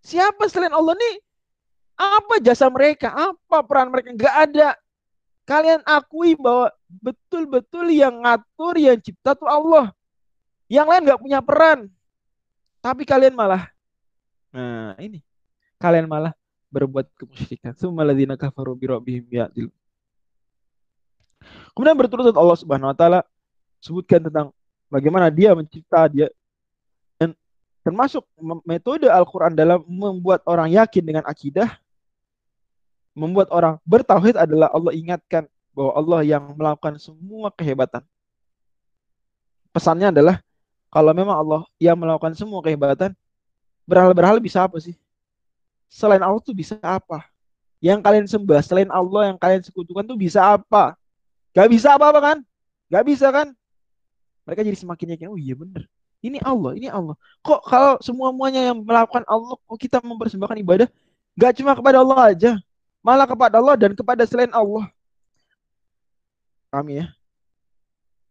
Siapa 0.05 0.45
selain 0.49 0.73
Allah 0.73 0.93
nih? 0.93 1.15
Apa 1.97 2.37
jasa 2.43 2.69
mereka? 2.69 3.09
Apa 3.09 3.65
peran 3.65 3.89
mereka? 3.89 4.13
Gak 4.13 4.35
ada 4.51 4.77
kalian 5.45 5.81
akui 5.85 6.33
bahwa 6.35 6.73
betul-betul 6.89 7.93
yang 7.93 8.25
ngatur, 8.25 8.75
yang 8.81 8.97
cipta 8.99 9.37
tuh 9.37 9.47
Allah. 9.47 9.93
Yang 10.65 10.87
lain 10.89 11.01
nggak 11.05 11.21
punya 11.21 11.39
peran. 11.45 11.79
Tapi 12.81 13.01
kalian 13.01 13.33
malah, 13.33 13.65
nah 14.53 14.93
ini, 15.01 15.17
kalian 15.81 16.05
malah 16.05 16.37
berbuat 16.69 17.09
kemusyrikan. 17.17 17.73
Sumaladina 17.73 18.37
kafaru 18.37 18.77
birobihim 18.77 19.25
ya'dil. 19.25 19.73
Kemudian 21.73 21.97
berturut-turut 21.97 22.37
Allah 22.37 22.57
Subhanahu 22.57 22.93
wa 22.93 22.97
taala 22.97 23.19
sebutkan 23.85 24.25
tentang 24.25 24.49
bagaimana 24.89 25.29
dia 25.29 25.53
mencipta 25.53 26.09
dia 26.09 26.33
dan 27.21 27.37
termasuk 27.85 28.25
metode 28.65 29.05
Al-Qur'an 29.05 29.53
dalam 29.53 29.85
membuat 29.85 30.41
orang 30.49 30.73
yakin 30.73 31.05
dengan 31.05 31.23
akidah 31.29 31.69
membuat 33.13 33.47
orang 33.53 33.77
bertauhid 33.85 34.35
adalah 34.35 34.73
Allah 34.73 34.91
ingatkan 34.91 35.45
bahwa 35.71 35.91
Allah 35.95 36.19
yang 36.25 36.43
melakukan 36.57 36.99
semua 36.99 37.47
kehebatan. 37.53 38.03
Pesannya 39.71 40.11
adalah 40.11 40.43
kalau 40.91 41.11
memang 41.15 41.35
Allah 41.35 41.61
yang 41.79 41.95
melakukan 41.99 42.35
semua 42.35 42.59
kehebatan, 42.59 43.11
berhala-berhala 43.87 44.39
bisa 44.39 44.63
apa 44.63 44.79
sih? 44.79 44.95
Selain 45.87 46.23
Allah 46.23 46.39
tuh 46.43 46.55
bisa 46.55 46.75
apa? 46.83 47.23
Yang 47.79 47.99
kalian 48.03 48.25
sembah 48.27 48.59
selain 48.63 48.91
Allah 48.91 49.31
yang 49.31 49.37
kalian 49.39 49.63
sekutukan 49.63 50.03
tuh 50.07 50.19
bisa 50.19 50.43
apa? 50.43 50.95
Gak 51.55 51.71
bisa 51.71 51.95
apa-apa 51.95 52.19
kan? 52.19 52.37
Gak 52.91 53.03
bisa 53.07 53.27
kan? 53.31 53.51
Mereka 54.45 54.61
jadi 54.61 54.77
semakin 54.77 55.13
yakin, 55.17 55.27
oh 55.33 55.39
iya 55.41 55.57
bener. 55.57 55.89
Ini 56.21 56.41
Allah, 56.41 56.71
ini 56.77 56.87
Allah. 56.89 57.17
Kok 57.41 57.61
kalau 57.65 57.93
semua-muanya 58.01 58.73
yang 58.73 58.81
melakukan 58.81 59.25
Allah, 59.29 59.57
kok 59.57 59.77
kita 59.77 60.01
mempersembahkan 60.01 60.57
ibadah? 60.61 60.87
Gak 61.35 61.61
cuma 61.61 61.75
kepada 61.75 62.01
Allah 62.01 62.19
aja 62.31 62.51
malah 63.05 63.29
kepada 63.29 63.61
Allah 63.61 63.77
dan 63.77 63.93
kepada 63.93 64.25
selain 64.25 64.49
Allah. 64.49 64.89
Kami 66.73 67.05
ya. 67.05 67.13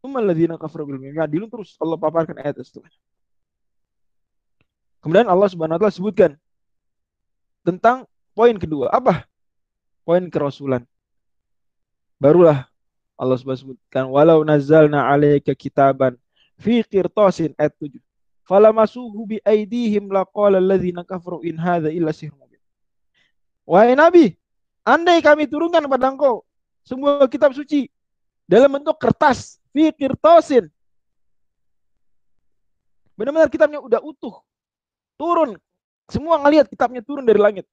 Ummalladzina 0.03 0.59
kafaru 0.59 0.91
Adilun 0.99 1.47
terus 1.47 1.79
Allah 1.79 1.95
paparkan 1.95 2.35
ayat 2.43 2.59
itu. 2.59 2.83
Kemudian 4.99 5.31
Allah 5.31 5.47
Subhanahu 5.47 5.79
wa 5.79 5.81
taala 5.81 5.95
sebutkan 5.95 6.31
tentang 7.63 8.03
poin 8.35 8.59
kedua. 8.59 8.91
Apa? 8.91 9.25
Poin 10.03 10.27
kerasulan. 10.27 10.83
Barulah 12.19 12.67
Allah 13.15 13.39
sebutkan 13.39 14.11
walau 14.11 14.43
nazzalna 14.43 15.07
alaika 15.07 15.55
kitaban 15.55 16.19
fi 16.59 16.83
qirtasin 16.83 17.55
ayat 17.55 17.75
7 17.79 18.03
falamasuhu 18.45 19.25
bi 19.25 19.37
aidihim 19.47 20.11
laqala 20.11 20.59
alladzina 20.59 21.07
kafaru 21.07 21.47
in 21.47 21.57
hadza 21.57 21.89
illa 21.95 22.13
sihrun 22.13 22.37
mubin. 22.37 22.61
Wahai 23.65 23.95
Nabi 23.95 24.35
andai 24.85 25.23
kami 25.23 25.47
turunkan 25.47 25.87
pada 25.87 26.11
engkau 26.11 26.45
semua 26.85 27.25
kitab 27.31 27.55
suci 27.57 27.89
dalam 28.45 28.69
bentuk 28.77 28.99
kertas 29.01 29.57
fi 29.73 29.89
qirtasin 29.95 30.69
benar-benar 33.15 33.49
kitabnya 33.49 33.79
udah 33.81 34.03
utuh 34.03 34.43
turun 35.15 35.55
semua 36.11 36.37
ngelihat 36.43 36.69
kitabnya 36.69 37.01
turun 37.01 37.25
dari 37.25 37.41
langit. 37.41 37.65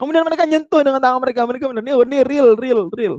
Kemudian 0.00 0.24
mereka 0.24 0.48
nyentuh 0.48 0.80
dengan 0.82 0.98
tangan 0.98 1.20
mereka 1.20 1.44
mereka 1.44 1.68
benar 1.68 1.84
ini 1.84 2.22
real 2.24 2.56
real 2.56 2.88
real 2.90 3.16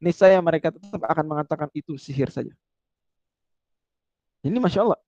niscaya 0.00 0.38
mereka 0.40 0.72
tetap 0.72 1.00
akan 1.02 1.24
mengatakan 1.24 1.68
itu 1.72 1.96
sihir 1.96 2.28
saja. 2.28 2.52
Ini 4.44 4.56
masya 4.60 4.86
Allah. 4.86 5.00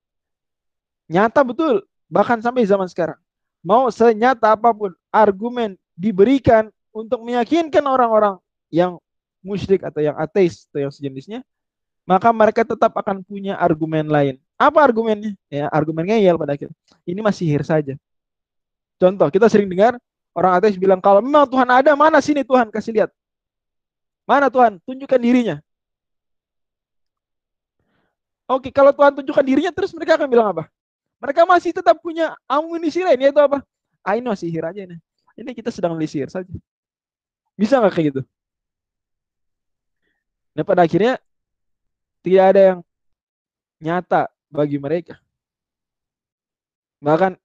Nyata 1.09 1.41
betul, 1.47 1.87
bahkan 2.11 2.41
sampai 2.43 2.67
zaman 2.67 2.89
sekarang. 2.91 3.17
Mau 3.65 3.89
senyata 3.93 4.55
apa 4.55 4.71
pun 4.73 4.93
argumen 5.11 5.75
diberikan 5.99 6.71
untuk 6.95 7.23
meyakinkan 7.23 7.83
orang-orang 7.85 8.37
yang 8.69 9.01
musyrik 9.41 9.87
atau 9.87 10.03
yang 10.03 10.17
ateis 10.19 10.67
atau 10.69 10.89
yang 10.89 10.93
sejenisnya, 10.93 11.41
maka 12.09 12.33
mereka 12.33 12.65
tetap 12.65 12.93
akan 12.97 13.21
punya 13.25 13.55
argumen 13.57 14.09
lain. 14.09 14.41
Apa 14.59 14.83
argumennya? 14.83 15.37
Ya, 15.49 15.71
argumen 15.71 16.09
ngeyel 16.09 16.35
pada 16.35 16.57
akhirnya. 16.59 16.77
Ini 17.07 17.21
masih 17.23 17.47
sihir 17.47 17.63
saja. 17.63 17.95
Contoh, 18.99 19.31
kita 19.31 19.47
sering 19.47 19.71
dengar 19.71 19.95
orang 20.35 20.59
ateis 20.59 20.75
bilang 20.75 20.99
kalau 20.99 21.23
memang 21.23 21.47
Tuhan 21.47 21.69
ada, 21.71 21.95
mana 21.95 22.19
sini 22.19 22.43
Tuhan 22.43 22.73
kasih 22.73 22.93
lihat. 22.95 23.11
Mana 24.29 24.53
Tuhan? 24.53 24.77
Tunjukkan 24.85 25.17
dirinya. 25.17 25.57
Oke, 28.45 28.69
kalau 28.69 28.93
Tuhan 28.93 29.17
tunjukkan 29.17 29.45
dirinya, 29.45 29.73
terus 29.73 29.93
mereka 29.97 30.21
akan 30.21 30.29
bilang 30.29 30.53
apa? 30.53 30.69
Mereka 31.21 31.49
masih 31.49 31.73
tetap 31.73 31.97
punya 32.05 32.37
amunisi 32.45 33.01
lain, 33.01 33.25
yaitu 33.25 33.41
apa? 33.41 33.65
Ini 34.05 34.29
masih 34.29 34.53
sihir 34.53 34.65
aja 34.69 34.81
ini. 34.85 34.97
Ini 35.37 35.51
kita 35.57 35.73
sedang 35.73 35.97
lisir 35.97 36.29
saja. 36.29 36.49
Bisa 37.57 37.81
nggak 37.81 37.93
kayak 37.93 38.07
gitu? 38.13 38.21
Nah, 40.57 40.65
pada 40.65 40.85
akhirnya 40.85 41.21
tidak 42.21 42.45
ada 42.53 42.61
yang 42.61 42.79
nyata 43.81 44.29
bagi 44.51 44.77
mereka. 44.77 45.21
Bahkan 46.99 47.39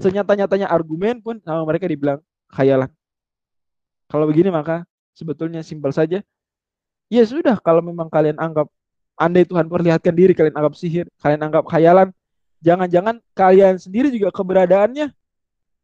senyata-nyatanya 0.00 0.66
argumen 0.66 1.22
pun 1.22 1.38
sama 1.44 1.62
mereka 1.68 1.86
dibilang 1.86 2.18
khayalan. 2.50 2.90
Kalau 4.10 4.26
begini 4.26 4.50
maka 4.50 4.82
sebetulnya 5.20 5.60
simpel 5.60 5.92
saja. 5.92 6.24
Ya 7.12 7.22
sudah, 7.28 7.60
kalau 7.60 7.84
memang 7.84 8.08
kalian 8.08 8.40
anggap 8.40 8.72
andai 9.20 9.44
Tuhan 9.44 9.68
perlihatkan 9.68 10.16
diri, 10.16 10.32
kalian 10.32 10.56
anggap 10.56 10.74
sihir, 10.80 11.04
kalian 11.20 11.44
anggap 11.44 11.68
khayalan, 11.68 12.08
jangan-jangan 12.64 13.20
kalian 13.36 13.76
sendiri 13.76 14.08
juga 14.08 14.32
keberadaannya 14.32 15.12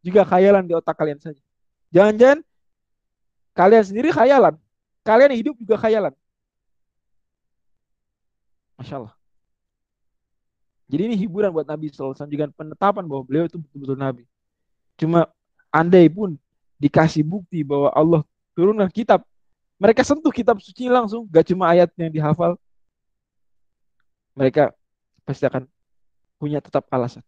juga 0.01 0.23
khayalan 0.25 0.65
di 0.65 0.73
otak 0.73 0.97
kalian 0.97 1.21
saja. 1.21 1.43
Jangan-jangan 1.93 2.41
kalian 3.53 3.85
sendiri 3.85 4.09
khayalan, 4.15 4.55
kalian 5.05 5.33
hidup 5.37 5.55
juga 5.61 5.77
khayalan. 5.77 6.15
Masya 8.81 8.97
Allah. 9.05 9.15
Jadi 10.87 11.03
ini 11.11 11.17
hiburan 11.19 11.51
buat 11.51 11.67
Nabi 11.67 11.91
SAW 11.91 12.15
juga 12.31 12.47
penetapan 12.55 13.03
bahwa 13.03 13.23
beliau 13.27 13.51
itu 13.51 13.59
betul-betul 13.59 13.99
Nabi. 13.99 14.23
Cuma 14.95 15.27
andai 15.75 16.07
pun 16.07 16.39
dikasih 16.79 17.27
bukti 17.27 17.67
bahwa 17.67 17.91
Allah 17.91 18.23
turunkan 18.57 18.89
kitab. 18.89 19.21
Mereka 19.77 20.01
sentuh 20.01 20.33
kitab 20.33 20.57
suci 20.57 20.89
langsung, 20.89 21.29
gak 21.29 21.53
cuma 21.53 21.69
ayat 21.69 21.93
yang 22.01 22.09
dihafal. 22.09 22.57
Mereka 24.33 24.73
pasti 25.29 25.45
akan 25.45 25.69
punya 26.41 26.65
tetap 26.65 26.89
alasan. 26.89 27.21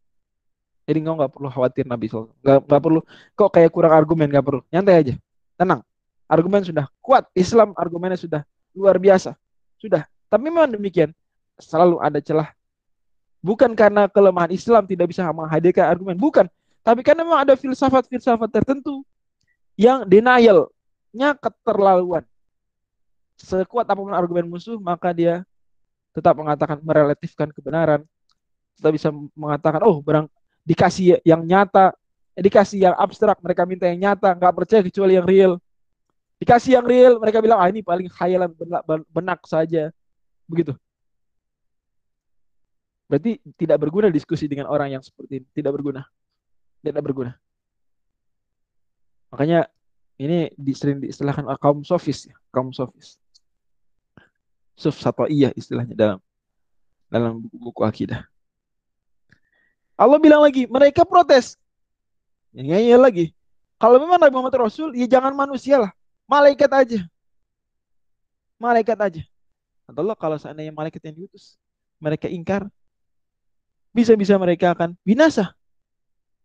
Jadi 0.88 1.04
kau 1.04 1.20
nggak 1.20 1.32
perlu 1.36 1.48
khawatir 1.52 1.84
Nabi 1.84 2.08
SAW. 2.08 2.32
Nggak, 2.40 2.64
nggak 2.64 2.80
perlu, 2.80 3.00
kok 3.36 3.50
kayak 3.52 3.68
kurang 3.68 3.92
argumen 3.92 4.32
nggak 4.32 4.40
perlu. 4.40 4.64
Nyantai 4.72 4.96
aja, 4.96 5.14
tenang. 5.60 5.84
Argumen 6.24 6.64
sudah 6.64 6.88
kuat. 7.04 7.28
Islam 7.36 7.76
argumennya 7.76 8.16
sudah 8.16 8.40
luar 8.72 8.96
biasa. 8.96 9.36
Sudah. 9.76 10.08
Tapi 10.32 10.48
memang 10.48 10.72
demikian. 10.72 11.12
Selalu 11.60 12.00
ada 12.00 12.20
celah. 12.24 12.48
Bukan 13.44 13.76
karena 13.76 14.08
kelemahan 14.08 14.48
Islam 14.52 14.88
tidak 14.88 15.12
bisa 15.12 15.28
menghadirkan 15.28 15.88
argumen. 15.88 16.16
Bukan. 16.16 16.48
Tapi 16.84 17.04
karena 17.04 17.24
memang 17.24 17.44
ada 17.44 17.52
filsafat-filsafat 17.56 18.48
tertentu 18.48 19.04
yang 19.76 20.08
denial, 20.08 20.72
nya 21.14 21.34
keterlaluan. 21.36 22.24
Sekuat 23.38 23.86
apa 23.86 23.98
pun 23.98 24.10
argumen 24.10 24.50
musuh, 24.50 24.76
maka 24.82 25.14
dia 25.14 25.46
tetap 26.10 26.34
mengatakan 26.34 26.82
merelatifkan 26.82 27.48
kebenaran. 27.54 28.02
Tetap 28.74 28.92
bisa 28.94 29.08
mengatakan, 29.34 29.82
oh 29.86 30.02
berang 30.02 30.26
dikasih 30.66 31.22
yang 31.22 31.42
nyata, 31.46 31.94
eh, 32.34 32.42
dikasih 32.42 32.90
yang 32.90 32.94
abstrak, 32.98 33.38
mereka 33.40 33.62
minta 33.64 33.86
yang 33.86 34.10
nyata, 34.10 34.34
nggak 34.34 34.54
percaya 34.54 34.82
kecuali 34.82 35.14
yang 35.16 35.26
real. 35.26 35.52
Dikasih 36.38 36.78
yang 36.78 36.86
real, 36.86 37.18
mereka 37.18 37.42
bilang, 37.42 37.58
ah 37.58 37.66
ini 37.66 37.82
paling 37.82 38.06
khayalan 38.06 38.50
benak, 38.54 38.82
benak 39.10 39.40
saja. 39.46 39.90
Begitu. 40.46 40.74
Berarti 43.08 43.40
tidak 43.56 43.80
berguna 43.80 44.12
diskusi 44.12 44.44
dengan 44.46 44.68
orang 44.68 44.92
yang 44.94 45.02
seperti 45.02 45.42
ini. 45.42 45.46
Tidak 45.50 45.72
berguna. 45.72 46.04
Tidak 46.84 47.02
berguna. 47.02 47.32
Makanya 49.32 49.66
ini 50.18 50.50
sering 50.74 50.98
diistilahkan 50.98 51.46
kaum 51.62 51.86
sofis 51.86 52.28
ya, 52.28 52.36
kaum 52.50 52.74
sofis. 52.74 53.16
Suf 54.74 54.98
iya 55.30 55.54
istilahnya 55.54 55.94
dalam 55.94 56.18
dalam 57.06 57.40
buku-buku 57.42 57.82
akidah. 57.86 58.26
Allah 59.98 60.18
bilang 60.22 60.42
lagi, 60.42 60.70
mereka 60.70 61.02
protes. 61.02 61.58
Ya, 62.54 62.78
ya 62.78 62.94
lagi. 62.94 63.34
Kalau 63.78 63.98
memang 63.98 64.18
Nabi 64.18 64.30
Muhammad 64.30 64.70
Rasul, 64.70 64.94
ya 64.94 65.10
jangan 65.10 65.34
manusia 65.34 65.78
lah. 65.78 65.90
Malaikat 66.30 66.70
aja. 66.70 67.00
Malaikat 68.58 68.98
aja. 68.98 69.22
Kata 69.86 69.98
Allah, 69.98 70.18
kalau 70.18 70.36
seandainya 70.38 70.70
malaikat 70.70 71.02
yang 71.02 71.18
diutus, 71.18 71.58
mereka 71.98 72.30
ingkar, 72.30 72.70
bisa-bisa 73.90 74.38
mereka 74.38 74.70
akan 74.74 74.94
binasa. 75.02 75.50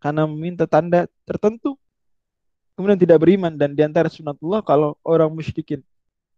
Karena 0.01 0.25
meminta 0.25 0.65
tanda 0.65 1.05
tertentu 1.25 1.77
kemudian 2.73 2.97
tidak 2.97 3.21
beriman 3.21 3.53
dan 3.53 3.77
di 3.77 3.81
antara 3.85 4.09
sunatullah 4.09 4.65
kalau 4.65 4.97
orang 5.05 5.29
musyrikin 5.29 5.81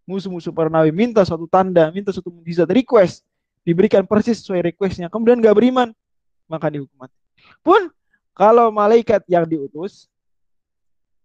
musuh-musuh 0.05 0.53
para 0.53 0.69
nabi 0.69 0.93
minta 0.93 1.25
suatu 1.25 1.49
tanda, 1.49 1.89
minta 1.89 2.13
suatu 2.13 2.29
mujizat, 2.29 2.69
request 2.69 3.25
diberikan 3.65 4.05
persis 4.05 4.37
sesuai 4.45 4.71
requestnya, 4.71 5.09
kemudian 5.09 5.41
nggak 5.41 5.57
beriman, 5.57 5.89
maka 6.45 6.69
dihukum 6.69 6.93
mati. 7.01 7.17
Pun 7.65 7.89
kalau 8.37 8.69
malaikat 8.69 9.25
yang 9.25 9.49
diutus, 9.49 10.05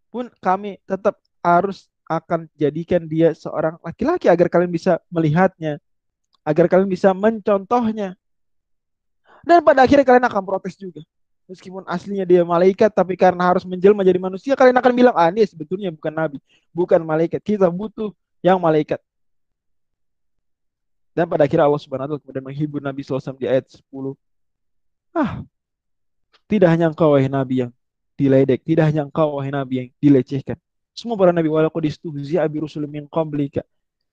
pun 0.09 0.33
kami 0.41 0.81
tetap 0.89 1.21
harus 1.45 1.93
akan 2.09 2.49
jadikan 2.57 3.05
dia 3.05 3.37
seorang 3.37 3.77
laki-laki 3.85 4.33
agar 4.33 4.49
kalian 4.49 4.73
bisa 4.73 4.97
melihatnya, 5.13 5.77
agar 6.41 6.65
kalian 6.67 6.89
bisa 6.89 7.13
mencontohnya. 7.13 8.17
Dan 9.45 9.61
pada 9.61 9.85
akhirnya 9.85 10.09
kalian 10.09 10.27
akan 10.27 10.43
protes 10.45 10.81
juga 10.81 11.05
meskipun 11.51 11.83
aslinya 11.91 12.23
dia 12.23 12.47
malaikat 12.47 12.95
tapi 12.95 13.19
karena 13.19 13.51
harus 13.51 13.67
menjelma 13.67 14.07
jadi 14.07 14.23
manusia 14.23 14.55
kalian 14.55 14.79
akan 14.79 14.93
bilang 14.95 15.15
ah 15.19 15.27
ini 15.35 15.43
sebetulnya 15.43 15.91
bukan 15.91 16.15
nabi 16.15 16.39
bukan 16.71 17.03
malaikat. 17.03 17.43
Kita 17.43 17.67
butuh 17.67 18.15
yang 18.41 18.63
malaikat. 18.63 19.03
Dan 21.11 21.27
pada 21.27 21.43
akhirnya 21.43 21.67
Allah 21.67 21.83
Subhanahu 21.83 22.07
wa 22.07 22.11
taala 22.15 22.23
kemudian 22.23 22.45
menghibur 22.47 22.79
Nabi 22.79 23.03
SAW 23.03 23.35
di 23.35 23.51
ayat 23.51 23.67
10 23.67 24.15
ah 25.11 25.43
tidak 26.47 26.71
hanya 26.71 26.87
engkau 26.87 27.19
wahai 27.19 27.27
nabi 27.27 27.67
yang 27.67 27.75
diledek 28.15 28.63
tidak 28.63 28.95
hanya 28.95 29.03
engkau 29.03 29.35
wahai 29.35 29.51
nabi 29.51 29.75
yang 29.75 29.89
dilecehkan. 29.99 30.55
Semua 30.95 31.19
para 31.19 31.35
nabi 31.35 31.51
walaupun 31.51 31.83
istuhzi'a 31.83 32.47
bi 32.47 32.63
rusul 32.63 32.87
min 32.87 33.11
qablika. 33.11 33.67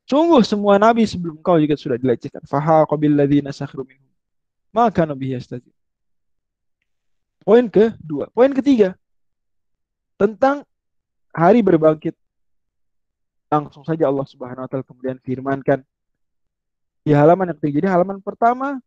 Sungguh 0.09 0.41
semua 0.41 0.81
nabi 0.81 1.05
sebelum 1.05 1.37
kau 1.45 1.61
juga 1.61 1.77
sudah 1.77 2.01
dilecehkan. 2.01 2.41
Qabil 2.89 3.13
ladzina 3.13 3.53
sakhiru 3.53 3.85
minhum. 3.85 4.09
Maka 4.73 5.05
nabi 5.05 5.37
yastajib 5.37 5.76
Poin 7.47 7.63
kedua. 7.71 8.27
Poin 8.35 8.51
ketiga. 8.51 8.91
Tentang 10.19 10.67
hari 11.31 11.63
berbangkit. 11.63 12.11
Langsung 13.47 13.87
saja 13.87 14.11
Allah 14.11 14.27
Subhanahu 14.27 14.67
wa 14.67 14.67
taala 14.67 14.83
kemudian 14.83 15.15
firmankan 15.23 15.79
di 17.07 17.15
halaman 17.15 17.47
yang 17.47 17.57
ketiga. 17.63 17.79
Jadi 17.79 17.87
halaman 17.87 18.19
pertama, 18.19 18.83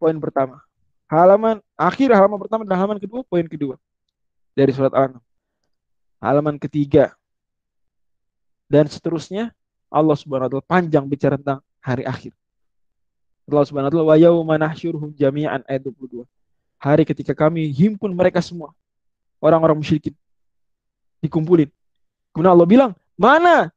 poin 0.00 0.16
pertama. 0.16 0.64
Halaman 1.12 1.60
akhir 1.76 2.08
halaman 2.16 2.40
pertama 2.40 2.64
dan 2.64 2.80
halaman 2.80 2.96
kedua, 2.96 3.20
poin 3.28 3.44
kedua. 3.44 3.76
Dari 4.56 4.72
surat 4.72 4.96
Al-An'am. 4.96 5.20
Halaman 6.24 6.56
ketiga. 6.56 7.12
Dan 8.72 8.88
seterusnya 8.88 9.52
Allah 9.92 10.16
Subhanahu 10.16 10.48
wa 10.48 10.52
taala 10.56 10.64
panjang 10.64 11.04
bicara 11.04 11.36
tentang 11.36 11.60
hari 11.84 12.08
akhir. 12.08 12.32
Allah 13.52 13.68
Subhanahu 13.68 13.92
wa 13.92 13.92
taala 13.92 14.08
wa 14.08 14.16
yauma 14.16 14.56
nahsyuruhum 14.56 15.12
jami'an 15.12 15.60
ayat 15.68 15.84
22 15.84 16.24
hari 16.78 17.02
ketika 17.04 17.34
kami 17.34 17.68
himpun 17.74 18.14
mereka 18.14 18.38
semua. 18.38 18.72
Orang-orang 19.38 19.78
musyrikin. 19.78 20.14
Dikumpulin. 21.22 21.70
Kemudian 22.34 22.54
Allah 22.54 22.68
bilang, 22.70 22.90
mana 23.18 23.70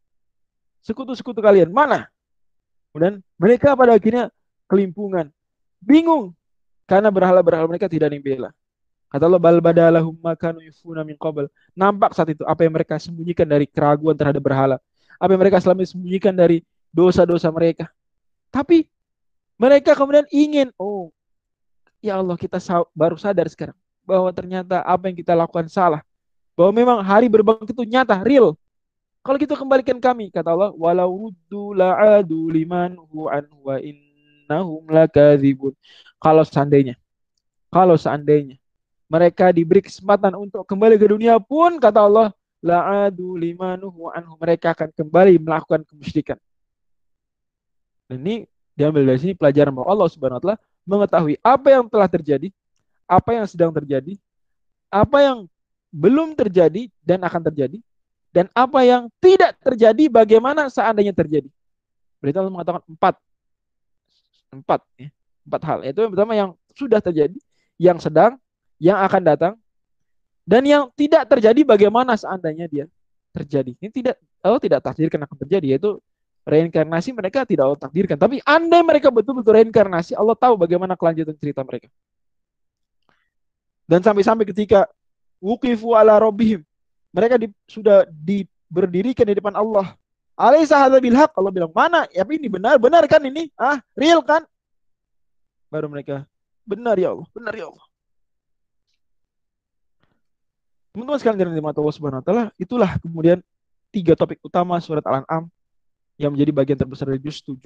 sekutu-sekutu 0.86 1.42
kalian? 1.42 1.70
Mana? 1.74 2.10
Kemudian 2.94 3.22
mereka 3.38 3.74
pada 3.74 3.98
akhirnya 3.98 4.30
kelimpungan, 4.70 5.30
bingung 5.82 6.34
karena 6.86 7.10
berhala-berhala 7.10 7.66
mereka 7.66 7.90
tidak 7.90 8.14
dibela. 8.14 8.54
Kata 9.12 9.28
Allah 9.28 9.44
bal 9.44 9.60
badalahum 9.60 10.16
makanu 10.24 10.64
yufuna 10.64 11.04
min 11.04 11.20
qabl. 11.20 11.52
Nampak 11.76 12.16
saat 12.16 12.32
itu 12.32 12.48
apa 12.48 12.64
yang 12.64 12.72
mereka 12.72 12.96
sembunyikan 12.96 13.44
dari 13.44 13.68
keraguan 13.68 14.16
terhadap 14.16 14.40
berhala. 14.40 14.80
Apa 15.20 15.36
yang 15.36 15.42
mereka 15.44 15.60
selama 15.60 15.84
ini 15.84 15.90
sembunyikan 15.92 16.32
dari 16.32 16.64
dosa-dosa 16.96 17.52
mereka. 17.52 17.92
Tapi 18.52 18.88
mereka 19.60 19.96
kemudian 19.96 20.28
ingin, 20.32 20.72
oh 20.80 21.12
ya 22.02 22.20
Allah 22.20 22.36
kita 22.36 22.58
baru 22.92 23.16
sadar 23.16 23.48
sekarang 23.48 23.78
bahwa 24.02 24.28
ternyata 24.34 24.82
apa 24.82 25.08
yang 25.08 25.18
kita 25.18 25.38
lakukan 25.38 25.70
salah. 25.70 26.02
Bahwa 26.58 26.76
memang 26.76 27.00
hari 27.00 27.32
berbangkit 27.32 27.72
itu 27.72 27.88
nyata, 27.88 28.20
real. 28.26 28.58
Kalau 29.22 29.38
kita 29.38 29.54
kembalikan 29.56 30.02
kami, 30.02 30.34
kata 30.34 30.52
Allah, 30.52 30.74
walau 30.76 31.30
ruddu 31.30 31.78
la'adu 31.78 32.50
liman 32.50 32.98
hu'an 33.14 33.46
wa 33.62 33.78
innahum 33.80 34.84
lakadzibun. 34.90 35.78
Kalau 36.18 36.44
seandainya, 36.44 36.98
kalau 37.72 37.96
seandainya 37.96 38.58
mereka 39.12 39.54
diberi 39.54 39.84
kesempatan 39.84 40.36
untuk 40.36 40.64
kembali 40.64 40.96
ke 40.96 41.08
dunia 41.08 41.36
pun 41.40 41.78
kata 41.80 42.00
Allah 42.04 42.28
la'adu 42.62 43.36
limanuhu 43.36 44.14
anhu 44.14 44.38
mereka 44.38 44.72
akan 44.72 44.94
kembali 44.94 45.36
melakukan 45.42 45.82
kemusyrikan. 45.84 46.38
Dan 48.08 48.22
ini 48.24 48.36
diambil 48.76 49.12
dari 49.12 49.20
sini 49.20 49.34
pelajaran 49.36 49.76
bahwa 49.76 49.88
Allah 49.92 50.08
Subhanahu 50.08 50.40
wa 50.40 50.44
taala 50.44 50.58
mengetahui 50.92 51.40
apa 51.40 51.68
yang 51.72 51.88
telah 51.88 52.10
terjadi, 52.12 52.52
apa 53.08 53.30
yang 53.32 53.46
sedang 53.48 53.72
terjadi, 53.72 54.20
apa 54.92 55.18
yang 55.24 55.38
belum 55.92 56.36
terjadi 56.36 56.92
dan 57.00 57.24
akan 57.24 57.42
terjadi, 57.48 57.80
dan 58.36 58.52
apa 58.52 58.80
yang 58.84 59.08
tidak 59.24 59.56
terjadi 59.64 60.12
bagaimana 60.12 60.68
seandainya 60.68 61.16
terjadi. 61.16 61.48
Berarti 62.20 62.38
Allah 62.38 62.54
mengatakan 62.54 62.84
empat, 62.88 63.16
empat, 64.52 64.82
ya, 65.00 65.10
empat 65.48 65.62
hal. 65.64 65.80
Itu 65.88 66.00
yang 66.04 66.12
pertama 66.12 66.34
yang 66.36 66.50
sudah 66.76 67.00
terjadi, 67.00 67.40
yang 67.80 67.98
sedang, 67.98 68.36
yang 68.78 69.00
akan 69.00 69.22
datang 69.24 69.54
dan 70.44 70.64
yang 70.68 70.90
tidak 70.98 71.30
terjadi 71.30 71.62
bagaimana 71.64 72.18
seandainya 72.20 72.68
dia 72.68 72.86
terjadi. 73.32 73.72
Ini 73.80 73.90
tidak 73.92 74.16
Allah 74.42 74.62
tidak 74.62 74.80
takdirkan 74.84 75.22
akan 75.24 75.38
terjadi 75.48 75.78
yaitu 75.78 76.02
reinkarnasi 76.46 77.14
mereka 77.14 77.46
tidak 77.46 77.70
Allah 77.70 77.82
takdirkan. 77.82 78.18
Tapi 78.18 78.42
andai 78.42 78.82
mereka 78.82 79.14
betul-betul 79.14 79.54
reinkarnasi, 79.62 80.18
Allah 80.18 80.34
tahu 80.34 80.58
bagaimana 80.58 80.98
kelanjutan 80.98 81.38
cerita 81.38 81.62
mereka. 81.62 81.88
Dan 83.86 84.02
sampai-sampai 84.02 84.48
ketika 84.48 84.88
wukifu 85.38 85.94
ala 85.94 86.18
robbihim, 86.18 86.64
mereka 87.12 87.36
di, 87.36 87.52
sudah 87.68 88.08
diberdirikan 88.08 89.28
di 89.28 89.36
depan 89.36 89.54
Allah. 89.54 89.94
Hadza 90.40 90.98
bil 90.98 91.14
Allah 91.14 91.54
bilang, 91.54 91.70
"Mana? 91.76 92.08
Ya 92.10 92.26
ini 92.26 92.48
benar, 92.50 92.82
benar 92.82 93.06
kan 93.06 93.22
ini? 93.22 93.52
Ah, 93.54 93.84
real 93.94 94.24
kan?" 94.26 94.48
Baru 95.70 95.92
mereka, 95.92 96.26
"Benar 96.66 96.98
ya 96.98 97.14
Allah, 97.14 97.28
benar 97.36 97.54
ya 97.54 97.70
Allah." 97.70 97.86
Teman-teman 100.92 101.20
sekalian 101.22 101.40
dari 101.40 101.62
Allah 101.62 101.96
Subhanahu 101.96 102.20
wa 102.20 102.26
taala, 102.26 102.46
itulah 102.60 103.00
kemudian 103.00 103.40
tiga 103.92 104.16
topik 104.16 104.40
utama 104.44 104.76
surat 104.80 105.04
Al-An'am 105.04 105.52
yang 106.22 106.32
menjadi 106.38 106.52
bagian 106.54 106.78
terbesar 106.78 107.10
dari 107.10 107.22
juz 107.22 107.42
7 107.42 107.58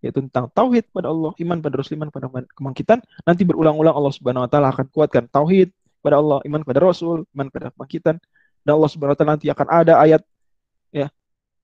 yaitu 0.00 0.24
tentang 0.24 0.48
tauhid 0.48 0.88
pada 0.96 1.12
Allah, 1.12 1.36
iman 1.44 1.60
pada 1.60 1.76
Rasul, 1.76 2.00
iman 2.00 2.08
pada 2.08 2.32
kebangkitan. 2.56 3.04
Nanti 3.20 3.44
berulang-ulang 3.44 3.92
Allah 3.92 4.12
Subhanahu 4.16 4.48
wa 4.48 4.50
taala 4.50 4.72
akan 4.72 4.88
kuatkan 4.88 5.28
tauhid 5.28 5.68
pada 6.00 6.16
Allah, 6.16 6.40
iman 6.48 6.64
pada 6.64 6.80
Rasul, 6.80 7.28
iman 7.36 7.52
pada 7.52 7.68
kebangkitan. 7.68 8.16
Dan 8.64 8.72
Allah 8.80 8.88
Subhanahu 8.88 9.12
wa 9.12 9.18
taala 9.20 9.32
nanti 9.36 9.52
akan 9.52 9.68
ada 9.68 10.00
ayat 10.00 10.24
ya 10.88 11.12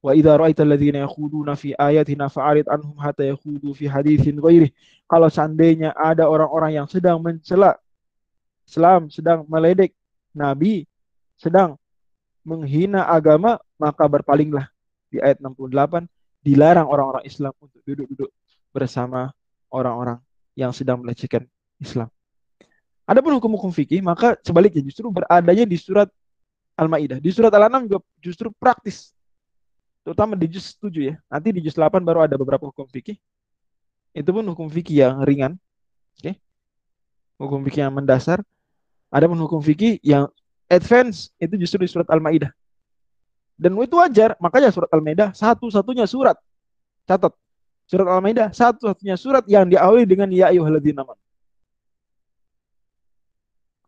Wa 0.07 0.15
idza 0.15 0.39
ra'aita 0.39 0.63
alladziina 0.63 1.03
yakhuduna 1.03 1.59
fi 1.59 1.75
ayatina 1.75 2.31
fa'arid 2.31 2.71
anhum 2.71 2.95
hatta 3.01 3.27
yakhudu 3.27 3.75
fi 3.75 3.91
haditsin 3.91 4.39
ghairi. 4.39 4.71
Kalau 5.11 5.27
seandainya 5.27 5.91
ada 5.99 6.31
orang-orang 6.31 6.79
yang 6.79 6.87
sedang 6.87 7.19
mencela 7.19 7.75
Islam, 8.63 9.11
sedang 9.11 9.43
meledek 9.51 9.91
Nabi, 10.31 10.87
sedang 11.35 11.75
menghina 12.47 13.03
agama, 13.09 13.59
maka 13.83 14.07
berpalinglah. 14.07 14.71
Di 15.11 15.19
ayat 15.19 15.43
68, 15.43 16.07
dilarang 16.47 16.87
orang-orang 16.87 17.27
Islam 17.27 17.51
untuk 17.59 17.83
duduk-duduk 17.83 18.31
bersama 18.71 19.35
orang-orang 19.67 20.23
yang 20.55 20.71
sedang 20.71 21.03
melecehkan 21.03 21.43
Islam. 21.83 22.07
Adapun 23.03 23.35
hukum-hukum 23.39 23.75
fikih, 23.75 23.99
maka 24.03 24.39
sebaliknya 24.47 24.83
justru 24.87 25.11
beradanya 25.11 25.67
di 25.67 25.75
surat 25.75 26.07
Al-Maidah. 26.79 27.19
Di 27.19 27.31
surat 27.35 27.51
Al-An'am 27.51 27.91
juga 27.91 28.07
justru 28.23 28.55
praktis. 28.55 29.11
Terutama 30.07 30.39
di 30.39 30.47
juz 30.47 30.75
7 30.79 30.91
ya. 31.03 31.15
Nanti 31.27 31.51
di 31.51 31.61
juz 31.63 31.75
8 31.75 32.03
baru 32.03 32.23
ada 32.23 32.39
beberapa 32.39 32.71
hukum 32.71 32.87
fikih. 32.87 33.19
Itu 34.15 34.31
pun 34.31 34.47
hukum 34.47 34.71
fikih 34.71 35.03
yang 35.03 35.15
ringan. 35.27 35.59
Oke. 36.19 36.31
Okay. 36.31 36.35
Hukum 37.43 37.63
fikih 37.67 37.91
yang 37.91 37.95
mendasar. 37.95 38.43
Adapun 39.11 39.39
hukum 39.39 39.59
fikih 39.63 39.99
yang 40.03 40.31
advance 40.67 41.31
itu 41.39 41.55
justru 41.59 41.87
di 41.87 41.91
surat 41.91 42.07
Al-Maidah. 42.11 42.51
Dan 43.57 43.73
itu 43.81 43.97
wajar, 43.97 44.37
makanya 44.37 44.69
surat 44.69 44.93
Al-Maidah 44.93 45.33
satu-satunya 45.33 46.05
surat. 46.05 46.37
Catat. 47.09 47.33
Surat 47.89 48.05
Al-Maidah 48.05 48.53
satu-satunya 48.53 49.17
surat 49.17 49.45
yang 49.49 49.65
diawali 49.67 50.05
dengan 50.05 50.29
ya 50.29 50.53
ayyuhalladzina 50.53 51.01
amanu. 51.03 51.23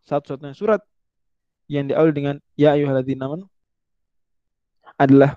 Satu-satunya 0.09 0.57
surat 0.57 0.81
yang 1.69 1.85
diawali 1.85 2.13
dengan 2.17 2.37
ya 2.57 2.73
ayyuhalladzina 2.73 3.29
amanu 3.29 3.45
adalah 4.97 5.37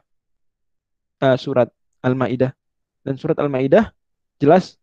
uh, 1.19 1.35
surat 1.35 1.67
Al-Maidah. 1.99 2.55
Dan 3.03 3.19
surat 3.19 3.35
Al-Maidah 3.35 3.91
jelas 4.39 4.79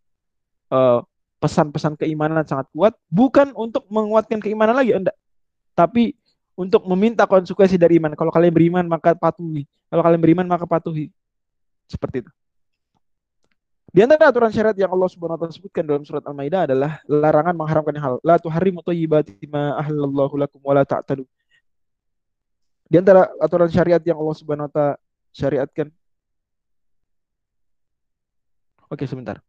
uh, 0.69 1.01
pesan-pesan 1.39 1.97
keimanan 1.97 2.45
sangat 2.45 2.67
kuat 2.75 2.93
bukan 3.09 3.55
untuk 3.55 3.87
menguatkan 3.89 4.43
keimanan 4.43 4.75
lagi 4.75 4.91
enggak 4.91 5.15
tapi 5.79 6.19
untuk 6.59 6.83
meminta 6.91 7.23
konsekuensi 7.23 7.79
dari 7.79 8.03
iman. 8.03 8.19
Kalau 8.19 8.35
kalian 8.35 8.51
beriman 8.51 8.85
maka 8.91 9.15
patuhi. 9.15 9.63
Kalau 9.87 10.03
kalian 10.03 10.19
beriman 10.19 10.47
maka 10.51 10.67
patuhi. 10.67 11.15
Seperti 11.87 12.27
itu. 12.27 12.31
Di 13.95 14.05
antara 14.05 14.29
aturan 14.29 14.51
syariat 14.51 14.75
yang 14.75 14.91
Allah 14.91 15.09
Subhanahu 15.09 15.39
wa 15.39 15.41
taala 15.47 15.55
sebutkan 15.55 15.87
dalam 15.87 16.03
surat 16.03 16.21
Al-Maidah 16.27 16.69
adalah 16.69 17.01
larangan 17.07 17.55
mengharamkan 17.55 17.97
hal. 17.97 18.15
La 18.27 18.37
tuharrimu 18.37 18.83
thayyibati 18.83 19.39
ma 19.49 19.79
ahlallahu 19.79 20.35
lakum 20.35 20.61
wa 20.61 20.75
la 20.77 20.85
ta'tadu. 20.85 21.25
Di 22.91 22.99
antara 22.99 23.31
aturan 23.39 23.71
syariat 23.71 24.03
yang 24.03 24.19
Allah 24.19 24.37
Subhanahu 24.37 24.67
wa 24.67 24.73
taala 24.75 24.95
syariatkan. 25.31 25.89
Oke, 28.93 29.07
sebentar. 29.07 29.41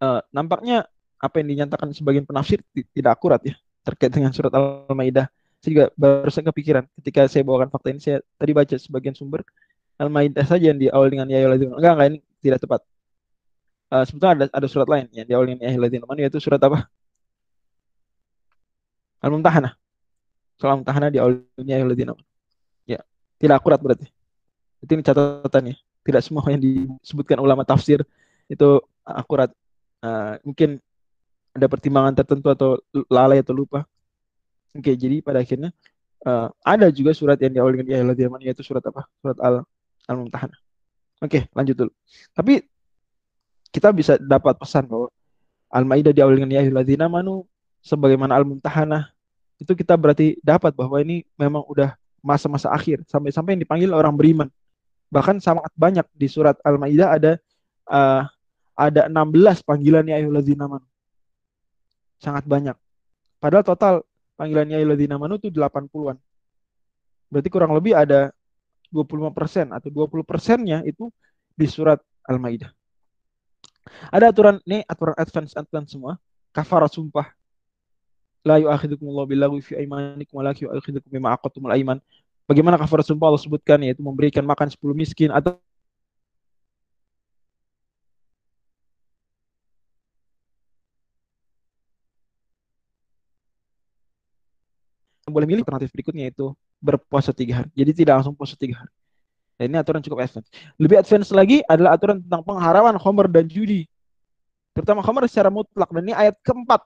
Uh, 0.00 0.22
nampaknya 0.32 0.88
apa 1.20 1.42
yang 1.42 1.52
dinyatakan 1.52 1.92
sebagian 1.92 2.24
penafsir 2.24 2.64
tidak 2.72 3.12
akurat 3.12 3.42
ya 3.44 3.52
terkait 3.84 4.08
dengan 4.08 4.32
surat 4.32 4.48
Al-Maidah 4.56 5.28
saya 5.60 5.70
juga 5.76 5.86
barusan 5.92 6.42
kepikiran 6.48 6.84
ketika 7.00 7.28
saya 7.28 7.44
bawakan 7.44 7.68
fakta 7.68 7.92
ini 7.92 8.00
saya 8.00 8.24
tadi 8.40 8.52
baca 8.56 8.76
sebagian 8.80 9.12
sumber 9.12 9.44
Al-Maidah 10.00 10.48
saja 10.48 10.72
yang 10.72 10.80
di 10.80 10.88
awal 10.88 11.12
dengan 11.12 11.28
ya 11.28 11.44
enggak 11.44 11.76
enggak 11.76 12.08
ini 12.08 12.18
tidak 12.40 12.58
tepat. 12.64 12.80
Uh, 13.92 14.04
sebetulnya 14.08 14.32
ada 14.32 14.44
ada 14.48 14.66
surat 14.70 14.88
lain 14.88 15.12
yang 15.12 15.28
di 15.28 15.34
awal 15.36 15.44
dengan 15.44 15.60
ya 15.60 15.68
ayyuhalladzina 15.76 16.04
yaitu 16.16 16.40
surat 16.40 16.56
apa? 16.64 16.88
Al-Mumtahanah. 19.20 19.76
Surat 20.56 20.72
Al-Mumtahanah 20.72 21.12
di 21.12 21.20
awal 21.20 21.44
dengan 21.52 21.68
ya 21.68 21.74
ayyuhalladzina 21.76 22.12
ya 22.88 23.00
tidak 23.36 23.60
akurat 23.60 23.76
berarti. 23.84 24.08
Itu 24.80 24.96
ini 24.96 25.04
catatannya. 25.04 25.76
Tidak 26.00 26.22
semua 26.24 26.48
yang 26.48 26.64
disebutkan 26.64 27.36
ulama 27.36 27.68
tafsir 27.68 28.00
itu 28.48 28.80
akurat. 29.04 29.52
Uh, 30.00 30.40
mungkin 30.48 30.80
ada 31.52 31.68
pertimbangan 31.68 32.16
tertentu 32.16 32.48
atau 32.48 32.80
lalai 33.12 33.44
atau 33.44 33.52
lupa 33.52 33.84
Oke, 34.70 34.94
jadi 34.94 35.18
pada 35.18 35.42
akhirnya 35.42 35.74
uh, 36.26 36.48
ada 36.62 36.88
juga 36.94 37.10
surat 37.10 37.38
yang 37.42 37.50
diawali 37.50 37.82
dengan 37.82 37.90
ya 37.90 37.98
Allah 38.06 38.40
yaitu 38.42 38.62
surat 38.62 38.84
apa? 38.86 39.06
Surat 39.18 39.38
Al 39.42 39.54
Al. 40.06 40.18
Oke, 41.20 41.46
lanjut 41.52 41.76
dulu. 41.76 41.92
Tapi 42.32 42.64
kita 43.70 43.92
bisa 43.94 44.16
dapat 44.18 44.56
pesan 44.58 44.88
bahwa 44.88 45.12
Al-Maidah 45.70 46.10
diawali 46.10 46.42
dengan 46.42 46.50
ya 46.50 46.60
ayyuhalladzina 46.66 47.06
manu 47.06 47.46
sebagaimana 47.78 48.34
Al-Mumtahanah 48.34 49.14
itu 49.62 49.76
kita 49.76 49.94
berarti 49.94 50.40
dapat 50.42 50.74
bahwa 50.74 50.98
ini 50.98 51.22
memang 51.38 51.62
udah 51.68 51.94
masa-masa 52.24 52.72
akhir 52.72 53.04
sampai-sampai 53.06 53.54
yang 53.54 53.62
dipanggil 53.62 53.90
orang 53.94 54.16
beriman. 54.16 54.48
Bahkan 55.12 55.38
sangat 55.38 55.70
banyak 55.78 56.06
di 56.16 56.26
surat 56.26 56.58
Al-Maidah 56.66 57.08
ada 57.14 57.32
uh, 57.86 58.24
ada 58.74 59.06
16 59.06 59.62
panggilan 59.62 60.08
ya 60.08 60.18
ayyuhalladzina 60.18 60.66
manu. 60.66 60.86
Sangat 62.18 62.48
banyak. 62.48 62.74
Padahal 63.38 63.64
total 63.64 63.94
panggilannya 64.40 64.80
Iladina 64.80 65.20
Manu 65.20 65.36
itu 65.36 65.52
80-an. 65.52 66.16
Berarti 67.28 67.48
kurang 67.52 67.76
lebih 67.76 67.92
ada 67.92 68.32
25% 68.88 69.76
atau 69.76 69.88
20 69.92 70.24
persennya 70.24 70.80
itu 70.88 71.12
di 71.52 71.68
surat 71.68 72.00
Al-Maidah. 72.24 72.72
Ada 74.08 74.32
aturan 74.32 74.56
ini 74.64 74.80
aturan 74.88 75.12
advance 75.20 75.52
advance 75.52 75.92
semua. 75.92 76.16
Kafara 76.56 76.88
sumpah. 76.88 77.28
La 78.40 78.56
yu'akhidukum 78.56 79.04
Allah 79.12 79.26
billahi 79.28 79.60
fi 79.60 79.76
aimanikum 79.76 80.40
wa 80.40 80.48
yu'akhidukum 80.48 81.12
bima 81.12 81.36
aiman. 81.76 82.00
Bagaimana 82.48 82.80
kafara 82.80 83.04
sumpah 83.04 83.28
Allah 83.28 83.42
sebutkan 83.44 83.78
yaitu 83.84 84.00
memberikan 84.00 84.42
makan 84.42 84.72
10 84.72 84.80
miskin 84.96 85.30
atau 85.30 85.60
boleh 95.30 95.46
milih 95.48 95.62
alternatif 95.64 95.90
berikutnya 95.94 96.28
itu 96.28 96.52
berpuasa 96.82 97.30
tiga 97.30 97.62
hari. 97.62 97.70
Jadi 97.72 98.04
tidak 98.04 98.20
langsung 98.20 98.34
puasa 98.36 98.54
tiga 98.58 98.84
hari. 98.84 98.92
Dan 99.60 99.72
ini 99.72 99.76
aturan 99.76 100.00
cukup 100.00 100.24
advance. 100.24 100.48
Lebih 100.80 100.96
advance 101.04 101.28
lagi 101.36 101.60
adalah 101.68 101.92
aturan 101.92 102.18
tentang 102.24 102.42
pengharaman 102.44 102.96
homer 102.96 103.28
dan 103.28 103.44
judi. 103.44 103.84
Terutama 104.72 105.04
homer 105.04 105.28
secara 105.28 105.52
mutlak. 105.52 105.92
Dan 105.92 106.08
ini 106.08 106.14
ayat 106.16 106.40
keempat 106.40 106.80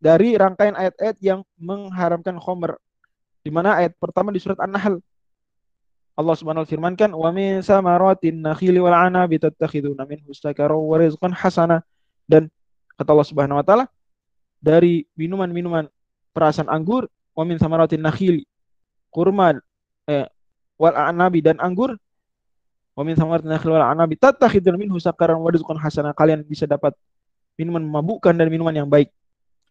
dari 0.00 0.36
rangkaian 0.40 0.72
ayat-ayat 0.72 1.16
yang 1.20 1.44
mengharamkan 1.60 2.40
homer. 2.40 2.80
Di 3.44 3.52
mana 3.52 3.76
ayat 3.76 3.92
pertama 4.00 4.32
di 4.32 4.40
surat 4.40 4.56
An-Nahl. 4.56 5.04
Allah 6.14 6.34
Subhanahu 6.38 6.64
wa 6.64 6.70
firmankan, 6.70 7.10
"Wa 7.12 7.28
min 7.34 7.60
samaratin 7.60 8.40
nakhili 8.40 8.78
wal 8.78 8.94
anabi 8.94 9.36
tattakhiduna 9.36 10.06
minhu 10.08 10.30
sakaran 10.32 10.78
wa 10.78 10.96
rizqan 10.96 11.34
hasana." 11.34 11.84
Dan 12.24 12.48
kata 12.96 13.10
Allah 13.12 13.28
Subhanahu 13.28 13.60
wa 13.60 13.64
taala, 13.66 13.84
dari 14.64 15.04
minuman-minuman 15.12 15.90
perasan 16.34 16.66
anggur, 16.66 17.06
wa 17.32 17.46
min 17.46 17.56
samaratin 17.56 18.02
nakhili, 18.02 18.44
kurma 19.14 19.54
eh, 20.10 20.26
wal 20.76 20.98
anabi 20.98 21.40
dan 21.40 21.62
anggur, 21.62 21.94
wa 22.98 23.02
min 23.06 23.14
samaratin 23.14 23.48
nakhili 23.48 23.72
wal 23.72 23.86
anabi 23.86 24.18
tattakhiduna 24.18 24.74
minhu 24.74 24.98
sakaran 24.98 25.38
wa 25.38 25.48
rizqan 25.48 25.78
hasana. 25.78 26.10
Kalian 26.10 26.42
bisa 26.42 26.66
dapat 26.66 26.92
minuman 27.54 27.86
memabukkan 27.86 28.34
dan 28.34 28.50
minuman 28.50 28.74
yang 28.74 28.90
baik. 28.90 29.14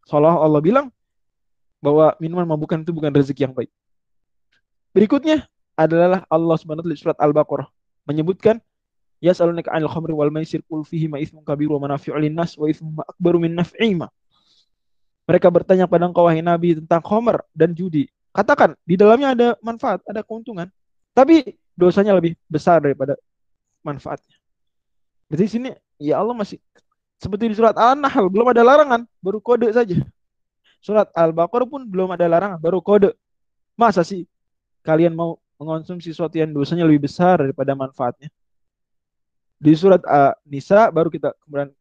Seolah 0.08 0.40
Allah 0.40 0.64
bilang 0.64 0.88
bahwa 1.84 2.16
minuman 2.24 2.48
memabukkan 2.48 2.88
itu 2.88 2.96
bukan 2.96 3.12
rezeki 3.12 3.52
yang 3.52 3.56
baik. 3.56 3.72
Berikutnya, 4.96 5.44
adalah 5.74 6.22
Allah 6.30 6.56
Subhanahu 6.58 6.86
wa 6.86 6.98
surat 6.98 7.18
Al-Baqarah 7.18 7.68
menyebutkan 8.06 8.62
yas'alunaka 9.24 9.74
'anil 9.74 9.90
khamri 9.90 10.14
wal 10.14 10.30
maisir 10.30 10.62
qul 10.70 10.86
fihi 10.86 11.10
ma 11.10 11.18
itsmun 11.18 11.42
kabir 11.42 11.72
wa 11.72 11.82
manafi'u 11.82 12.14
lin-nas 12.20 12.54
wa 12.60 12.70
itsmu 12.70 13.02
akbaru 13.02 13.42
min 13.42 13.58
naf'ihima. 13.58 14.08
Mereka 15.24 15.48
bertanya 15.48 15.88
pada 15.88 16.04
engkau 16.08 16.28
wahai 16.28 16.44
Nabi 16.44 16.76
tentang 16.84 17.00
khamr 17.00 17.40
dan 17.56 17.72
judi. 17.72 18.12
Katakan, 18.34 18.76
di 18.84 19.00
dalamnya 19.00 19.30
ada 19.32 19.48
manfaat, 19.64 20.04
ada 20.04 20.20
keuntungan. 20.26 20.68
Tapi 21.14 21.56
dosanya 21.78 22.18
lebih 22.18 22.34
besar 22.50 22.82
daripada 22.82 23.16
manfaatnya. 23.86 24.36
Berarti 25.30 25.46
sini 25.50 25.70
ya 26.02 26.20
Allah 26.20 26.34
masih 26.34 26.58
seperti 27.22 27.50
di 27.50 27.56
surat 27.56 27.78
An-Nahl 27.80 28.28
belum 28.28 28.52
ada 28.52 28.62
larangan, 28.66 29.08
baru 29.24 29.40
kode 29.40 29.72
saja. 29.72 29.96
Surat 30.84 31.08
Al-Baqarah 31.16 31.64
pun 31.64 31.88
belum 31.88 32.12
ada 32.12 32.28
larangan, 32.28 32.60
baru 32.60 32.84
kode. 32.84 33.16
Masa 33.80 34.04
sih 34.04 34.28
kalian 34.84 35.16
mau 35.16 35.40
mengonsumsi 35.56 36.12
sesuatu 36.12 36.36
yang 36.36 36.52
dosanya 36.52 36.84
lebih 36.84 37.08
besar 37.08 37.40
daripada 37.40 37.72
manfaatnya. 37.72 38.28
Di 39.62 39.72
surat 39.80 40.04
An-Nisa 40.04 40.92
baru 40.92 41.08
kita 41.08 41.32
kemudian 41.48 41.72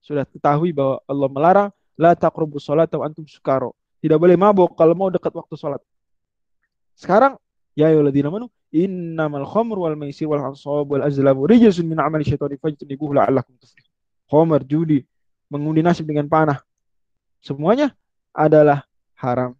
sudah 0.00 0.24
ketahui 0.24 0.72
bahwa 0.72 1.04
Allah 1.04 1.28
melarang 1.28 1.70
la 1.98 2.16
taqrabu 2.16 2.58
sholat 2.60 2.88
atau 2.88 3.04
antum 3.04 3.24
sukaro. 3.28 3.76
Tidak 4.02 4.18
boleh 4.18 4.34
mabuk 4.34 4.74
kalau 4.74 4.94
mau 4.98 5.08
dekat 5.08 5.30
waktu 5.30 5.54
sholat. 5.54 5.80
Sekarang 6.98 7.38
ya 7.78 7.88
ayyuhalladzina 7.88 8.28
amanu 8.28 8.46
innamal 8.72 9.46
khamr 9.46 9.76
wal 9.78 9.96
maisir 9.96 10.26
wal 10.26 10.42
ansab 10.42 10.88
wal 10.88 11.04
azlam 11.04 11.38
rijsun 11.44 11.86
min 11.86 12.00
amali 12.00 12.24
syaitani 12.24 12.58
fajtanibuhu 12.58 13.14
la'allakum 13.14 13.54
tuflihun. 13.60 13.92
Khamr, 14.32 14.64
judi, 14.64 15.04
mengundi 15.52 15.84
nasib 15.84 16.08
dengan 16.08 16.26
panah. 16.26 16.64
Semuanya 17.44 17.92
adalah 18.32 18.88
haram. 19.20 19.52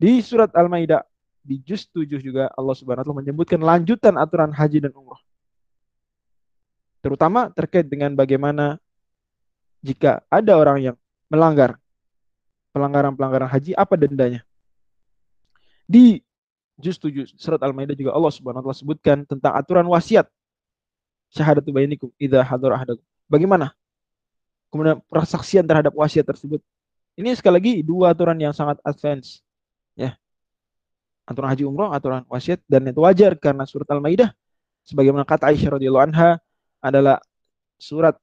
Di 0.00 0.18
surat 0.24 0.50
Al-Maidah 0.56 1.06
di 1.40 1.60
juz 1.64 1.88
7 1.88 2.20
juga 2.20 2.52
Allah 2.52 2.74
Subhanahu 2.76 3.00
wa 3.00 3.06
taala 3.06 3.20
menyebutkan 3.24 3.60
lanjutan 3.60 4.16
aturan 4.20 4.52
haji 4.52 4.84
dan 4.84 4.92
umroh. 4.92 5.20
Terutama 7.00 7.48
terkait 7.52 7.88
dengan 7.88 8.12
bagaimana 8.12 8.76
jika 9.80 10.20
ada 10.28 10.60
orang 10.60 10.92
yang 10.92 10.96
melanggar 11.30 11.78
pelanggaran-pelanggaran 12.74 13.48
haji 13.50 13.72
apa 13.74 13.94
dendanya. 13.94 14.42
Di 15.86 16.22
juz 16.78 16.98
7 16.98 17.34
surat 17.38 17.60
Al-Maidah 17.62 17.94
juga 17.94 18.14
Allah 18.14 18.30
Subhanahu 18.30 18.62
wa 18.62 18.64
taala 18.70 18.78
sebutkan 18.78 19.22
tentang 19.26 19.54
aturan 19.54 19.86
wasiat. 19.90 20.26
Syahadatu 21.30 21.70
bainikum 21.70 22.10
idza. 22.18 22.42
Bagaimana? 23.30 23.74
Kemudian 24.70 25.02
persaksian 25.06 25.66
terhadap 25.66 25.94
wasiat 25.94 26.26
tersebut. 26.26 26.62
Ini 27.18 27.34
sekali 27.34 27.54
lagi 27.58 27.74
dua 27.82 28.14
aturan 28.14 28.38
yang 28.38 28.54
sangat 28.54 28.78
advance. 28.86 29.42
Ya, 29.98 30.14
aturan 31.26 31.50
haji 31.50 31.62
umroh, 31.66 31.90
aturan 31.90 32.22
wasiat 32.26 32.62
dan 32.66 32.86
itu 32.86 33.02
wajar 33.02 33.34
karena 33.38 33.66
surat 33.66 33.86
Al-Maidah 33.90 34.30
sebagaimana 34.86 35.22
kata 35.22 35.54
Aisyah 35.54 35.78
radhiyallahu 35.78 36.06
anha 36.10 36.42
adalah 36.82 37.22
surat 37.76 38.18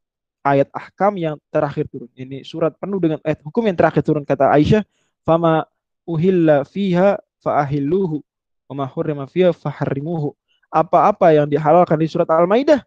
ayat 0.47 0.69
ahkam 0.71 1.19
yang 1.19 1.35
terakhir 1.51 1.85
turun. 1.91 2.07
Ini 2.15 2.47
surat 2.47 2.73
penuh 2.79 2.99
dengan 3.03 3.19
ayat 3.23 3.43
hukum 3.43 3.63
yang 3.67 3.75
terakhir 3.75 4.03
turun 4.03 4.23
kata 4.23 4.47
Aisyah, 4.53 4.83
"Fama 5.27 5.67
uhilla 6.07 6.63
fiha 6.63 7.19
fa'ahilluhu 7.43 8.23
wa 8.71 8.73
ma 8.83 8.85
hurrima 8.87 9.27
fiha 9.27 9.51
faharrimuhu." 9.51 10.31
Apa-apa 10.71 11.31
yang 11.31 11.47
dihalalkan 11.47 11.95
di 11.99 12.07
surat 12.07 12.27
Al-Maidah 12.27 12.83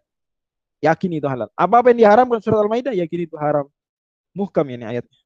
yakin 0.81 1.21
itu 1.21 1.27
halal. 1.29 1.49
Apa-apa 1.53 1.93
yang 1.93 2.05
diharamkan 2.05 2.41
di 2.41 2.45
surat 2.45 2.59
Al-Maidah 2.61 2.93
yakin 2.97 3.19
itu 3.29 3.37
haram. 3.37 3.69
Muhkam 4.33 4.65
ini 4.69 4.85
ayatnya. 4.85 5.19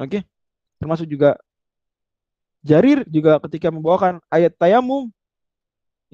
Oke. 0.00 0.08
Okay? 0.08 0.22
Termasuk 0.80 1.06
juga 1.06 1.38
Jarir 2.62 3.02
juga 3.10 3.42
ketika 3.42 3.74
membawakan 3.74 4.22
ayat 4.30 4.54
tayamum 4.54 5.10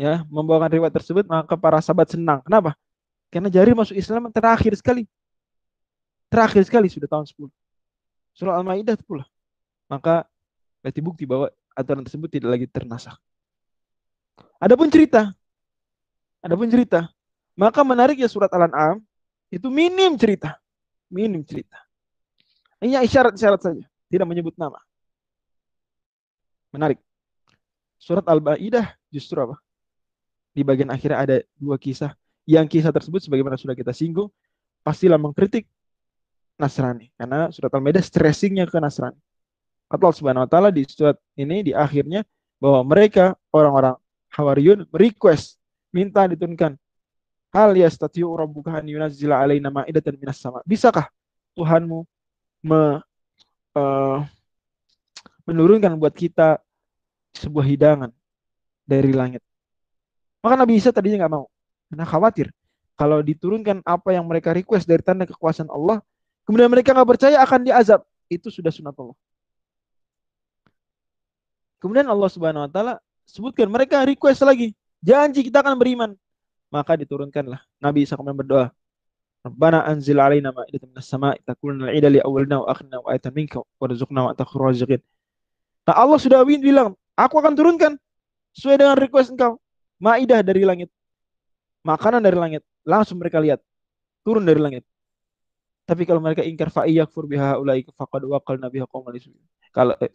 ya, 0.01 0.24
membawakan 0.33 0.81
riwayat 0.81 0.96
tersebut 0.96 1.29
maka 1.29 1.53
para 1.61 1.77
sahabat 1.85 2.09
senang. 2.09 2.40
Kenapa? 2.40 2.72
Karena 3.29 3.53
Jarir 3.53 3.77
masuk 3.77 3.92
Islam 3.92 4.33
terakhir 4.33 4.72
sekali. 4.72 5.05
Terakhir 6.29 6.62
sekali 6.69 6.93
sudah 6.93 7.09
tahun 7.09 7.25
10. 7.25 7.49
Surah 8.37 8.61
Al-Maidah 8.61 9.01
pula. 9.03 9.25
Maka 9.88 10.29
berarti 10.85 11.01
bukti 11.01 11.25
bahwa 11.25 11.49
aturan 11.73 12.05
tersebut 12.05 12.29
tidak 12.29 12.49
lagi 12.53 12.67
ternasah. 12.69 13.17
Adapun 14.61 14.93
cerita, 14.93 15.33
adapun 16.45 16.69
cerita, 16.69 17.09
maka 17.57 17.81
menarik 17.83 18.21
ya 18.21 18.29
surat 18.29 18.53
Al-An'am 18.53 19.01
itu 19.49 19.67
minim 19.73 20.14
cerita, 20.21 20.61
minim 21.09 21.41
cerita. 21.43 21.81
Hanya 22.79 23.03
isyarat-isyarat 23.03 23.61
saja, 23.62 23.85
tidak 24.12 24.27
menyebut 24.29 24.55
nama. 24.55 24.79
Menarik. 26.71 27.01
Surat 27.99 28.23
Al-Baidah 28.29 28.95
justru 29.11 29.41
apa? 29.43 29.59
Di 30.55 30.62
bagian 30.62 30.93
akhirnya 30.93 31.19
ada 31.19 31.37
dua 31.59 31.81
kisah. 31.81 32.14
Yang 32.49 32.79
kisah 32.79 32.93
tersebut 32.95 33.25
sebagaimana 33.25 33.59
sudah 33.59 33.75
kita 33.75 33.91
singgung, 33.91 34.31
pastilah 34.87 35.19
mengkritik 35.19 35.67
Nasrani. 36.59 37.09
Karena 37.14 37.49
surat 37.55 37.71
Al-Maidah 37.73 38.03
stressingnya 38.03 38.66
ke 38.66 38.77
Nasrani. 38.83 39.16
Allah 39.88 40.12
Subhanahu 40.12 40.44
wa 40.44 40.51
taala 40.51 40.68
di 40.68 40.85
surat 40.85 41.16
ini 41.38 41.64
di 41.64 41.73
akhirnya 41.73 42.21
bahwa 42.61 42.85
mereka 42.85 43.33
orang-orang 43.55 43.97
Hawariyun 44.29 44.85
request 44.92 45.57
minta 45.88 46.29
diturunkan 46.29 46.77
hal 47.49 47.73
yastatiu 47.73 48.29
rabbuka 48.37 48.77
an 48.77 48.85
yunazzila 48.85 49.40
alaina 49.40 49.73
ma'idatan 49.73 50.21
minas 50.21 50.37
sama. 50.37 50.61
Bisakah 50.68 51.09
Tuhanmu 51.57 52.05
me, 52.68 53.01
uh, 53.73 54.18
menurunkan 55.49 55.97
buat 55.97 56.12
kita 56.12 56.61
sebuah 57.33 57.64
hidangan 57.64 58.11
dari 58.85 59.16
langit. 59.16 59.40
Maka 60.44 60.55
Nabi 60.61 60.77
Isa 60.77 60.92
tadinya 60.92 61.25
nggak 61.25 61.33
mau, 61.33 61.49
karena 61.88 62.05
khawatir 62.05 62.53
kalau 62.99 63.23
diturunkan 63.23 63.81
apa 63.87 64.11
yang 64.11 64.27
mereka 64.27 64.51
request 64.53 64.85
dari 64.85 65.01
tanda 65.01 65.25
kekuasaan 65.25 65.71
Allah, 65.71 66.03
kemudian 66.48 66.72
mereka 66.72 66.96
nggak 66.96 67.04
percaya 67.04 67.37
akan 67.44 67.68
diazab. 67.68 68.00
Itu 68.32 68.48
sudah 68.48 68.72
sunat 68.72 68.96
Allah. 68.96 69.16
Kemudian 71.78 72.08
Allah 72.08 72.30
Subhanahu 72.32 72.64
Wa 72.64 72.70
Taala 72.72 72.94
sebutkan 73.28 73.68
mereka 73.68 74.00
request 74.08 74.40
lagi, 74.42 74.72
janji 75.04 75.44
kita 75.44 75.61
akan 75.61 75.76
beriman. 75.76 76.11
Maka 76.72 76.96
diturunkanlah 76.96 77.61
Nabi 77.80 78.08
Isa 78.08 78.16
kemudian 78.16 78.40
berdoa, 78.40 78.72
Rabbana 79.44 79.87
anzil 79.87 80.18
alaina 80.18 80.50
ma'idatan 80.50 80.90
minas 80.90 81.06
sama'i 81.06 81.38
takunna 81.46 81.88
al-'ida 81.88 82.11
li 82.11 82.20
wa 82.20 82.68
akhirina 82.68 82.98
wa 83.00 83.12
minka 83.30 83.62
warzuqna 83.78 84.20
wa. 84.28 84.32
Nah 84.34 85.94
Allah 85.96 86.18
sudah 86.20 86.44
bilang, 86.44 86.92
aku 87.16 87.40
akan 87.40 87.54
turunkan 87.56 87.92
sesuai 88.52 88.76
dengan 88.76 88.96
request 88.98 89.32
engkau. 89.32 89.56
Maidah 90.02 90.44
dari 90.44 90.62
langit. 90.66 90.90
Makanan 91.87 92.20
dari 92.20 92.37
langit. 92.37 92.62
Langsung 92.84 93.16
mereka 93.16 93.40
lihat. 93.40 93.62
Turun 94.22 94.44
dari 94.44 94.61
langit. 94.61 94.84
Tapi 95.88 96.05
kalau 96.05 96.20
mereka 96.20 96.44
ingkar 96.44 96.68
fa'iyakfur 96.68 97.24
biha 97.24 97.57
ulaika 97.57 97.88
faqad 97.96 98.29
waqalna 98.29 98.68
biha 98.68 98.85
qauman 98.92 99.16
Kalau 99.72 99.96
eh, 100.05 100.12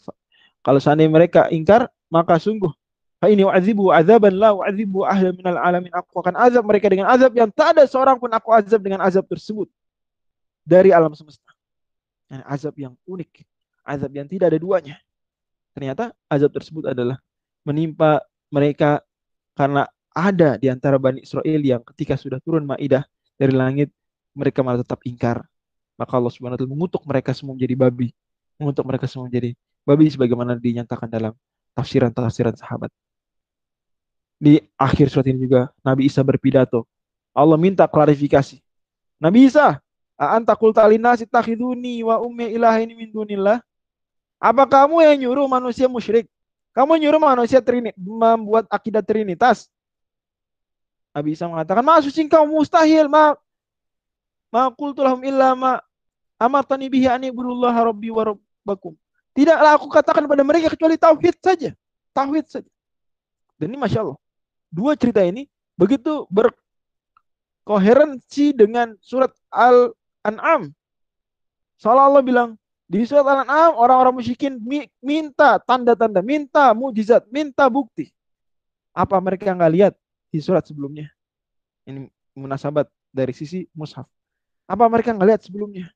kalau 0.61 0.77
seandainya 0.77 1.09
mereka 1.09 1.49
ingkar, 1.49 1.89
maka 2.13 2.37
sungguh 2.37 2.69
fa 3.17 3.31
ini 3.31 3.41
wa'adzibu 3.41 3.89
azaban 3.89 4.37
la 4.37 4.53
wa'adzibu 4.53 5.01
ahla 5.01 5.33
minal 5.33 5.57
alamin. 5.57 5.89
Aku 5.89 6.21
akan 6.21 6.37
azab 6.37 6.61
mereka 6.69 6.93
dengan 6.93 7.09
azab 7.09 7.33
yang 7.33 7.49
tak 7.49 7.73
ada 7.73 7.89
seorang 7.89 8.21
pun 8.21 8.29
aku 8.29 8.53
azab 8.53 8.85
dengan 8.85 9.01
azab 9.01 9.25
tersebut 9.25 9.65
dari 10.61 10.93
alam 10.93 11.09
semesta. 11.17 11.49
Yani 12.29 12.43
azab 12.45 12.75
yang 12.77 12.93
unik, 13.09 13.41
azab 13.81 14.11
yang 14.13 14.29
tidak 14.29 14.53
ada 14.53 14.59
duanya. 14.61 14.95
Ternyata 15.73 16.13
azab 16.29 16.53
tersebut 16.53 16.93
adalah 16.93 17.17
menimpa 17.65 18.21
mereka 18.53 19.01
karena 19.57 19.89
ada 20.13 20.61
di 20.61 20.69
antara 20.69 21.01
Bani 21.01 21.25
Israel 21.25 21.61
yang 21.65 21.81
ketika 21.81 22.13
sudah 22.13 22.37
turun 22.37 22.69
Ma'idah 22.69 23.01
dari 23.41 23.53
langit, 23.57 23.89
mereka 24.37 24.61
malah 24.61 24.85
tetap 24.85 25.01
ingkar. 25.09 25.41
Maka 25.93 26.13
Allah 26.17 26.33
Subhanahu 26.33 26.57
wa 26.57 26.61
taala 26.61 26.73
mengutuk 26.73 27.03
mereka 27.05 27.31
semua 27.37 27.53
menjadi 27.53 27.75
babi, 27.77 28.09
mengutuk 28.57 28.85
mereka 28.85 29.05
semua 29.05 29.29
menjadi 29.29 29.53
babi 29.85 30.05
sebagaimana 30.09 30.57
dinyatakan 30.57 31.07
dalam 31.09 31.33
tafsiran-tafsiran 31.77 32.55
sahabat. 32.57 32.89
Di 34.41 34.59
akhir 34.75 35.07
surat 35.13 35.29
ini 35.29 35.45
juga 35.47 35.71
Nabi 35.85 36.09
Isa 36.09 36.19
berpidato. 36.25 36.83
Allah 37.31 37.57
minta 37.57 37.87
klarifikasi. 37.87 38.59
Nabi 39.21 39.47
Isa, 39.47 39.79
anta 40.19 40.53
qulta 40.57 40.83
linnasi 40.83 41.25
takhiduni 41.29 42.03
wa 42.03 42.19
ummi 42.19 42.51
ilahaini 42.53 42.93
min 42.93 43.09
dunillah? 43.09 43.63
Apa 44.43 44.67
kamu 44.67 44.99
yang 44.99 45.17
nyuruh 45.23 45.47
manusia 45.47 45.87
musyrik? 45.87 46.27
Kamu 46.75 46.97
nyuruh 46.99 47.21
manusia 47.21 47.61
trini, 47.63 47.93
membuat 47.95 48.67
akidah 48.67 48.99
trinitas? 48.99 49.69
Nabi 51.13 51.37
Isa 51.37 51.45
mengatakan, 51.45 51.85
"Ma 51.85 52.01
suci 52.01 52.25
kau 52.25 52.43
mustahil, 52.43 53.05
ma 53.05 53.37
ma 54.53 54.69
qultu 54.69 55.01
lahum 55.01 55.25
illa 55.25 55.57
ma 55.57 55.81
amartani 56.37 56.93
bihi 56.93 57.09
an 57.09 57.25
ibudullaha 57.25 57.89
rabbi 57.89 58.13
wa 58.13 58.29
rabbakum." 58.29 58.93
Tidaklah 59.33 59.81
aku 59.81 59.89
katakan 59.89 60.29
pada 60.29 60.45
mereka 60.45 60.69
kecuali 60.69 60.93
tauhid 60.93 61.41
saja. 61.41 61.73
Tauhid 62.13 62.45
saja. 62.45 62.69
Dan 63.57 63.73
ini 63.73 63.81
Masya 63.81 64.05
Allah. 64.05 64.13
Dua 64.69 64.93
cerita 64.93 65.25
ini 65.25 65.49
begitu 65.73 66.29
berkoherensi 66.29 68.53
dengan 68.53 68.93
surat 69.01 69.33
Al-An'am. 69.49 70.69
Salah 71.81 72.05
Allah 72.05 72.21
bilang, 72.21 72.53
di 72.85 73.01
surat 73.09 73.25
Al-An'am 73.25 73.73
orang-orang 73.73 74.21
musyrikin 74.21 74.61
minta 75.01 75.57
tanda-tanda, 75.65 76.21
minta 76.21 76.69
mujizat, 76.77 77.25
minta 77.33 77.65
bukti. 77.65 78.13
Apa 78.93 79.17
mereka 79.17 79.49
nggak 79.49 79.73
lihat 79.73 79.97
di 80.29 80.37
surat 80.37 80.61
sebelumnya? 80.61 81.09
Ini 81.89 82.05
munasabat 82.37 82.85
dari 83.09 83.33
sisi 83.33 83.65
mushaf. 83.73 84.05
Apa 84.67 84.87
mereka 84.87 85.11
nggak 85.11 85.27
lihat 85.27 85.41
sebelumnya? 85.43 85.91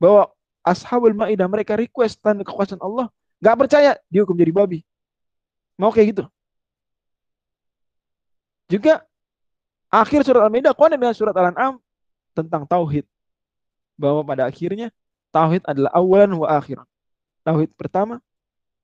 Bahwa 0.00 0.30
ashabul 0.64 1.12
ma'idah 1.16 1.48
mereka 1.50 1.76
request 1.76 2.20
tanda 2.20 2.46
kekuasaan 2.46 2.80
Allah, 2.80 3.10
nggak 3.40 3.56
percaya 3.56 3.90
dihukum 4.12 4.36
jadi 4.36 4.52
babi. 4.52 4.80
Mau 5.80 5.90
kayak 5.90 6.16
gitu. 6.16 6.24
Juga 8.70 9.02
akhir 9.90 10.22
surat 10.22 10.46
Al-Maidah 10.46 10.76
konen 10.76 11.00
dengan 11.00 11.16
surat 11.16 11.34
Al-An'am 11.34 11.82
tentang 12.36 12.62
tauhid. 12.68 13.02
Bahwa 13.98 14.22
pada 14.22 14.46
akhirnya 14.46 14.94
tauhid 15.34 15.66
adalah 15.66 15.90
awalan 15.96 16.30
wa 16.38 16.46
akhiran. 16.46 16.86
Tauhid 17.42 17.72
pertama, 17.74 18.22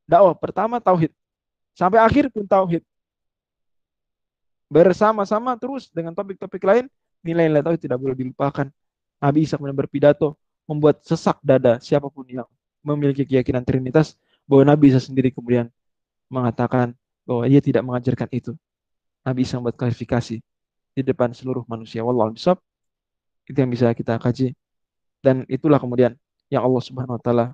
dakwah 0.08 0.34
pertama 0.34 0.82
tauhid. 0.82 1.12
Sampai 1.76 2.00
akhir 2.00 2.32
pun 2.32 2.48
tauhid. 2.48 2.82
Bersama-sama 4.66 5.54
terus 5.54 5.86
dengan 5.94 6.10
topik-topik 6.16 6.64
lain, 6.66 6.90
nilai-nilai 7.22 7.62
tauhid 7.62 7.80
tidak 7.86 8.02
boleh 8.02 8.16
dilupakan. 8.18 8.66
Nabi 9.20 9.48
Isa 9.48 9.56
kemudian 9.56 9.76
berpidato 9.76 10.36
membuat 10.66 11.00
sesak 11.06 11.40
dada 11.40 11.78
siapa 11.80 12.10
pun 12.10 12.26
yang 12.26 12.46
memiliki 12.84 13.24
keyakinan 13.24 13.64
Trinitas 13.64 14.14
bahwa 14.44 14.74
Nabi 14.74 14.92
Isa 14.92 15.00
sendiri 15.02 15.32
kemudian 15.32 15.70
mengatakan 16.30 16.94
bahwa 17.26 17.46
ia 17.50 17.58
tidak 17.58 17.82
mengajarkan 17.82 18.28
itu. 18.30 18.52
Nabi 19.26 19.42
Isa 19.42 19.58
membuat 19.58 19.78
klarifikasi 19.78 20.38
di 20.96 21.02
depan 21.02 21.34
seluruh 21.34 21.66
manusia. 21.66 22.02
Wallahu 22.06 22.38
bisab. 22.38 22.62
Itu 23.46 23.58
yang 23.58 23.70
bisa 23.70 23.90
kita 23.94 24.18
kaji. 24.18 24.54
Dan 25.22 25.42
itulah 25.50 25.82
kemudian 25.82 26.14
yang 26.46 26.62
Allah 26.62 26.82
Subhanahu 26.82 27.18
wa 27.18 27.22
taala 27.22 27.46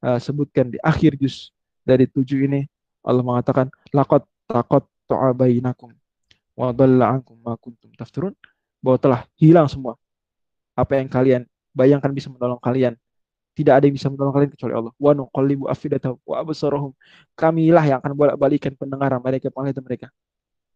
uh, 0.00 0.16
sebutkan 0.16 0.72
di 0.72 0.80
akhir 0.80 1.20
juz 1.20 1.52
dari 1.84 2.08
tujuh 2.08 2.48
ini. 2.48 2.64
Allah 3.04 3.24
mengatakan 3.24 3.68
laqad 3.92 4.24
taqat 4.48 4.84
bainakum 5.36 5.92
wa 6.58 6.68
dhalla 6.74 7.16
ankum 7.16 7.38
ma 7.40 7.56
kuntum 7.56 7.88
tafturun 7.96 8.36
bahwa 8.84 8.98
telah 9.00 9.20
hilang 9.40 9.70
semua 9.70 9.96
apa 10.78 10.92
yang 10.94 11.10
kalian 11.10 11.42
bayangkan 11.74 12.14
bisa 12.14 12.30
menolong 12.30 12.62
kalian. 12.62 12.94
Tidak 13.58 13.74
ada 13.74 13.90
yang 13.90 13.98
bisa 13.98 14.06
menolong 14.06 14.30
kalian 14.30 14.50
kecuali 14.54 14.74
Allah. 14.78 14.92
Wa 14.94 15.12
nuqallibu 15.18 15.66
afidatahum 15.66 16.22
wa 16.22 16.36
absarahum. 16.38 16.92
Kamilah 17.34 17.82
yang 17.82 17.98
akan 17.98 18.14
bolak-balikan 18.14 18.70
pendengaran 18.78 19.18
mereka, 19.18 19.50
penglihatan 19.50 19.82
mereka. 19.82 20.06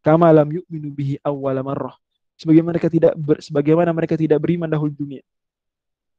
Kama 0.03 0.35
lam 0.35 0.51
yu'minu 0.51 0.91
bihi 0.91 1.15
awwala 1.23 1.63
marrah. 1.63 1.95
Sebagaimana 2.35 2.75
mereka 2.75 2.91
tidak 2.91 3.15
ber, 3.15 3.39
sebagaimana 3.39 3.95
mereka 3.95 4.19
tidak 4.19 4.43
beriman 4.43 4.67
dahulu 4.67 4.91
dunia. 4.91 5.23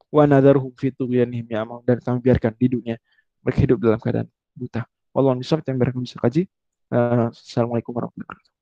Wa 0.07 0.23
nadharuhum 0.23 0.71
fi 0.79 0.95
tughyanihim 0.95 1.51
ya'mal 1.51 1.83
dan 1.83 1.99
kami 1.99 2.23
biarkan 2.23 2.55
di 2.55 2.67
dunia 2.71 2.95
mereka 3.43 3.59
hidup 3.59 3.77
dalam 3.83 3.99
keadaan 3.99 4.31
buta. 4.55 4.87
Wallahu 5.11 5.43
a'lam 5.43 5.61
yang 5.67 5.77
mereka 5.77 5.97
bisa 5.99 6.15
kaji. 6.15 6.47
Uh, 6.87 7.27
Assalamualaikum 7.35 7.91
warahmatullahi 7.91 8.23
wabarakatuh. 8.23 8.52